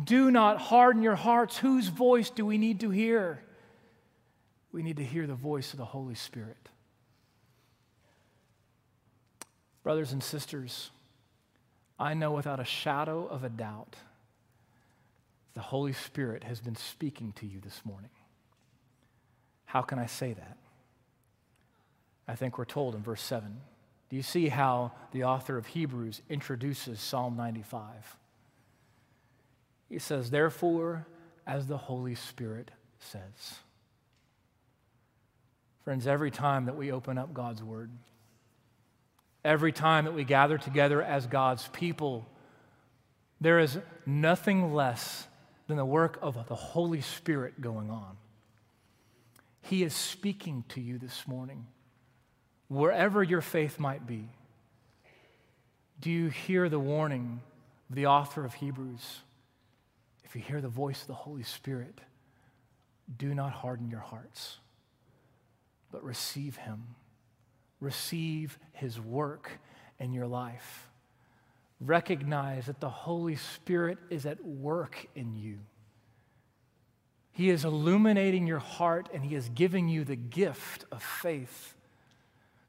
do 0.05 0.31
not 0.31 0.59
harden 0.59 1.03
your 1.03 1.17
hearts. 1.17 1.59
Whose 1.59 1.89
voice 1.89 2.31
do 2.31 2.47
we 2.47 2.59
need 2.59 2.79
to 2.79 2.91
hear? 2.91 3.43
We 4.71 4.85
need 4.85 4.99
to 4.99 5.05
hear 5.05 5.27
the 5.27 5.35
voice 5.35 5.73
of 5.73 5.79
the 5.79 5.85
Holy 5.85 6.15
Spirit. 6.15 6.69
Brothers 9.87 10.11
and 10.11 10.21
sisters, 10.21 10.91
I 11.97 12.15
know 12.15 12.33
without 12.33 12.59
a 12.59 12.65
shadow 12.65 13.25
of 13.25 13.45
a 13.45 13.49
doubt 13.49 13.95
the 15.55 15.61
Holy 15.61 15.93
Spirit 15.93 16.43
has 16.43 16.59
been 16.59 16.75
speaking 16.75 17.33
to 17.37 17.47
you 17.47 17.61
this 17.61 17.83
morning. 17.85 18.11
How 19.65 19.83
can 19.83 20.01
I 20.01 20.07
say 20.07 20.33
that? 20.33 20.57
I 22.27 22.35
think 22.35 22.59
we're 22.59 22.65
told 22.65 22.97
in 22.97 23.03
verse 23.05 23.23
7. 23.23 23.61
Do 24.11 24.17
you 24.17 24.25
see 24.25 24.49
how 24.49 24.91
the 25.13 25.23
author 25.23 25.57
of 25.57 25.67
Hebrews 25.67 26.21
introduces 26.29 26.99
Psalm 26.99 27.37
95? 27.37 28.17
He 29.89 30.01
says, 30.01 30.31
Therefore, 30.31 31.07
as 31.47 31.69
the 31.69 31.79
Holy 31.79 32.17
Spirit 32.17 32.73
says. 32.99 33.61
Friends, 35.85 36.09
every 36.09 36.33
time 36.33 36.65
that 36.65 36.75
we 36.75 36.91
open 36.91 37.19
up 37.19 37.33
God's 37.33 37.63
Word, 37.63 37.93
every 39.47 39.73
time 39.73 40.05
that 40.05 40.15
we 40.15 40.25
gather 40.25 40.59
together 40.59 41.01
as 41.01 41.27
God's 41.27 41.69
people, 41.69 42.27
there 43.41 43.61
is 43.61 43.79
nothing 44.05 44.75
less 44.75 45.27
than 45.69 45.77
the 45.77 45.85
work 45.85 46.19
of 46.21 46.47
the 46.49 46.55
Holy 46.55 47.01
Spirit 47.01 47.61
going 47.61 47.91
on. 47.91 48.17
He 49.63 49.83
is 49.83 49.95
speaking 49.95 50.65
to 50.71 50.81
you 50.81 50.99
this 50.99 51.27
morning, 51.27 51.67
wherever 52.69 53.23
your 53.23 53.41
faith 53.41 53.79
might 53.79 54.07
be. 54.07 54.29
Do 56.01 56.11
you 56.11 56.29
hear 56.29 56.69
the 56.69 56.79
warning 56.79 57.41
of 57.89 57.97
the 57.97 58.07
author 58.07 58.45
of 58.45 58.55
Hebrews? 58.55 59.21
If 60.25 60.35
you 60.35 60.43
hear 60.43 60.61
the 60.61 60.69
voice 60.69 61.03
of 61.03 61.09
the 61.09 61.15
Holy 61.15 61.43
Spirit, 61.45 62.01
do 63.17 63.35
not 63.35 63.53
harden 63.53 63.89
your 63.89 64.01
hearts, 64.01 64.59
but 65.93 66.03
receive 66.03 66.57
Him 66.57 66.97
receive 67.81 68.59
his 68.73 69.01
work 69.01 69.51
in 69.99 70.13
your 70.13 70.27
life. 70.27 70.89
Recognize 71.81 72.67
that 72.67 72.81
the 72.81 72.89
Holy 72.89 73.37
Spirit 73.37 73.99
is 74.09 74.25
at 74.25 74.45
work 74.45 75.07
in 75.15 75.37
you. 75.37 75.59
He 77.33 77.51
is 77.51 77.67
illuminating 77.67 78.47
your 78.47 78.61
heart 78.61 79.11
and 79.13 79.23
he 79.23 79.35
is 79.35 79.51
giving 79.51 79.89
you 79.89 80.05
the 80.05 80.17
gift 80.17 80.87
of 80.91 81.03
faith. 81.03 81.75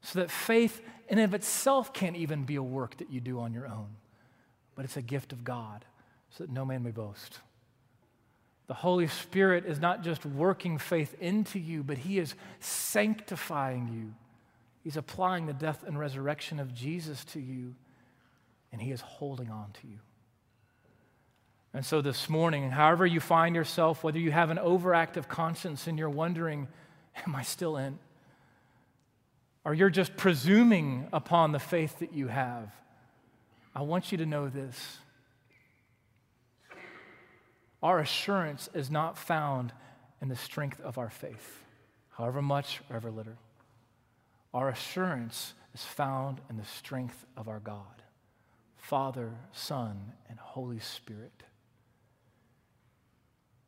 So 0.02 0.20
that 0.20 0.30
faith 0.30 0.82
in 1.08 1.18
of 1.18 1.32
itself 1.32 1.92
can't 1.92 2.16
even 2.16 2.44
be 2.44 2.56
a 2.56 2.62
work 2.62 2.98
that 2.98 3.10
you 3.10 3.20
do 3.20 3.40
on 3.40 3.54
your 3.54 3.66
own, 3.66 3.88
but 4.76 4.84
it's 4.84 4.96
a 4.96 5.02
gift 5.02 5.32
of 5.32 5.42
God, 5.42 5.84
so 6.30 6.44
that 6.44 6.52
no 6.52 6.66
man 6.66 6.82
may 6.82 6.90
boast. 6.90 7.40
The 8.66 8.74
Holy 8.74 9.06
Spirit 9.06 9.64
is 9.64 9.80
not 9.80 10.04
just 10.04 10.26
working 10.26 10.76
faith 10.76 11.16
into 11.18 11.58
you, 11.58 11.82
but 11.82 11.96
He 11.96 12.18
is 12.18 12.34
sanctifying 12.60 13.88
you. 13.88 14.14
He's 14.88 14.96
applying 14.96 15.44
the 15.44 15.52
death 15.52 15.84
and 15.86 15.98
resurrection 15.98 16.58
of 16.58 16.72
Jesus 16.72 17.22
to 17.26 17.40
you, 17.40 17.74
and 18.72 18.80
He 18.80 18.90
is 18.90 19.02
holding 19.02 19.50
on 19.50 19.70
to 19.82 19.86
you. 19.86 19.98
And 21.74 21.84
so 21.84 22.00
this 22.00 22.30
morning, 22.30 22.70
however 22.70 23.04
you 23.04 23.20
find 23.20 23.54
yourself, 23.54 24.02
whether 24.02 24.18
you 24.18 24.30
have 24.30 24.48
an 24.48 24.56
overactive 24.56 25.28
conscience 25.28 25.88
and 25.88 25.98
you're 25.98 26.08
wondering, 26.08 26.68
Am 27.26 27.36
I 27.36 27.42
still 27.42 27.76
in? 27.76 27.98
Or 29.62 29.74
you're 29.74 29.90
just 29.90 30.16
presuming 30.16 31.08
upon 31.12 31.52
the 31.52 31.58
faith 31.58 31.98
that 31.98 32.14
you 32.14 32.28
have, 32.28 32.72
I 33.74 33.82
want 33.82 34.10
you 34.10 34.16
to 34.16 34.24
know 34.24 34.48
this. 34.48 34.96
Our 37.82 37.98
assurance 37.98 38.70
is 38.72 38.90
not 38.90 39.18
found 39.18 39.74
in 40.22 40.30
the 40.30 40.36
strength 40.36 40.80
of 40.80 40.96
our 40.96 41.10
faith, 41.10 41.62
however 42.08 42.40
much 42.40 42.80
or 42.88 42.96
ever 42.96 43.10
little. 43.10 43.36
Our 44.58 44.70
assurance 44.70 45.54
is 45.72 45.84
found 45.84 46.40
in 46.50 46.56
the 46.56 46.64
strength 46.64 47.24
of 47.36 47.46
our 47.46 47.60
God, 47.60 48.02
Father, 48.76 49.34
Son, 49.52 50.14
and 50.28 50.36
Holy 50.36 50.80
Spirit. 50.80 51.44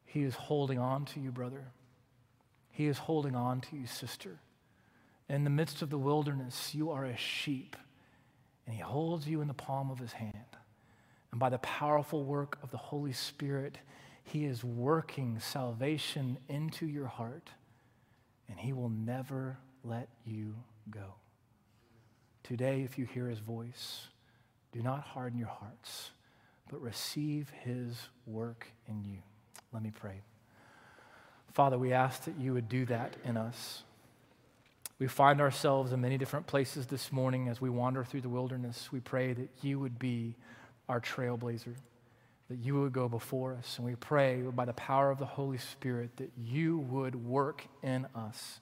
He 0.05 0.25
is 0.25 0.35
holding 0.35 0.81
on 0.81 1.05
to 1.05 1.21
you, 1.21 1.31
brother. 1.31 1.67
He 2.73 2.89
is 2.89 2.99
holding 2.99 3.37
on 3.37 3.61
to 3.61 3.77
you, 3.77 3.87
sister. 3.87 4.41
In 5.29 5.45
the 5.45 5.49
midst 5.49 5.81
of 5.81 5.91
the 5.91 5.97
wilderness, 5.97 6.75
you 6.75 6.91
are 6.91 7.05
a 7.05 7.17
sheep, 7.17 7.77
and 8.67 8.75
He 8.75 8.83
holds 8.83 9.29
you 9.29 9.43
in 9.43 9.47
the 9.47 9.55
palm 9.55 9.93
of 9.93 10.01
His 10.01 10.15
hand. 10.15 10.57
And 11.31 11.39
by 11.39 11.51
the 11.51 11.59
powerful 11.59 12.25
work 12.25 12.59
of 12.65 12.73
the 12.73 12.79
Holy 12.79 13.13
Spirit, 13.13 13.79
He 14.25 14.45
is 14.45 14.65
working 14.65 15.39
salvation 15.39 16.39
into 16.49 16.85
your 16.85 17.07
heart, 17.07 17.49
and 18.49 18.59
He 18.59 18.73
will 18.73 18.91
never 18.91 19.57
let 19.85 20.09
you 20.27 20.57
go. 20.91 21.15
Today, 22.43 22.83
if 22.83 22.99
you 22.99 23.07
hear 23.07 23.29
His 23.29 23.39
voice, 23.39 24.09
do 24.73 24.83
not 24.83 25.01
harden 25.01 25.39
your 25.39 25.49
hearts, 25.49 26.11
but 26.71 26.81
receive 26.81 27.51
His 27.65 28.09
work 28.27 28.67
in 28.89 29.05
you. 29.05 29.19
Let 29.73 29.83
me 29.83 29.93
pray. 29.93 30.23
Father, 31.53 31.79
we 31.79 31.93
ask 31.93 32.25
that 32.25 32.39
you 32.39 32.53
would 32.55 32.69
do 32.69 32.87
that 32.87 33.17
in 33.25 33.37
us. 33.37 33.83
We 34.99 35.07
find 35.09 35.41
ourselves 35.41 35.93
in 35.93 36.01
many 36.01 36.19
different 36.19 36.47
places 36.47 36.87
this 36.87 37.11
morning 37.11 37.49
as 37.49 37.61
we 37.61 37.71
wander 37.71 38.05
through 38.05 38.21
the 38.21 38.29
wilderness. 38.29 38.93
We 38.93 39.01
pray 39.01 39.33
that 39.33 39.49
you 39.63 39.81
would 39.81 39.99
be 39.99 40.37
our 40.89 41.01
trailblazer, 41.01 41.75
that 42.51 42.59
you 42.59 42.81
would 42.81 42.93
go 42.93 43.09
before 43.09 43.55
us. 43.55 43.79
And 43.79 43.87
we 43.87 43.95
pray 43.95 44.43
by 44.43 44.65
the 44.65 44.75
power 44.75 45.11
of 45.11 45.19
the 45.19 45.27
Holy 45.27 45.59
Spirit 45.59 46.17
that 46.19 46.31
you 46.37 46.79
would 46.79 47.15
work 47.15 47.65
in 47.83 48.07
us, 48.15 48.61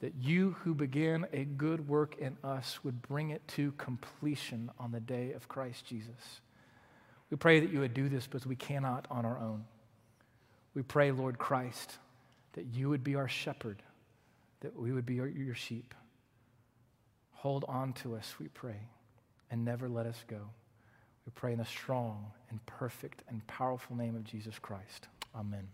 that 0.00 0.14
you 0.20 0.56
who 0.62 0.74
began 0.74 1.26
a 1.32 1.44
good 1.44 1.88
work 1.88 2.16
in 2.18 2.36
us 2.44 2.80
would 2.84 3.00
bring 3.02 3.30
it 3.30 3.46
to 3.48 3.72
completion 3.72 4.70
on 4.78 4.92
the 4.92 5.00
day 5.00 5.32
of 5.32 5.48
Christ 5.48 5.86
Jesus. 5.86 6.40
We 7.30 7.36
pray 7.36 7.60
that 7.60 7.72
you 7.72 7.80
would 7.80 7.94
do 7.94 8.08
this 8.08 8.26
because 8.26 8.46
we 8.46 8.56
cannot 8.56 9.06
on 9.10 9.24
our 9.24 9.38
own. 9.38 9.64
We 10.74 10.82
pray, 10.82 11.10
Lord 11.10 11.38
Christ, 11.38 11.98
that 12.52 12.66
you 12.66 12.88
would 12.88 13.02
be 13.02 13.14
our 13.14 13.28
shepherd, 13.28 13.82
that 14.60 14.78
we 14.78 14.92
would 14.92 15.06
be 15.06 15.14
your 15.14 15.54
sheep. 15.54 15.94
Hold 17.32 17.64
on 17.68 17.92
to 17.94 18.16
us, 18.16 18.34
we 18.38 18.48
pray, 18.48 18.88
and 19.50 19.64
never 19.64 19.88
let 19.88 20.06
us 20.06 20.24
go. 20.26 20.40
We 21.26 21.32
pray 21.34 21.52
in 21.52 21.58
the 21.58 21.64
strong 21.64 22.26
and 22.50 22.64
perfect 22.66 23.22
and 23.28 23.46
powerful 23.46 23.96
name 23.96 24.16
of 24.16 24.24
Jesus 24.24 24.58
Christ. 24.58 25.08
Amen. 25.34 25.68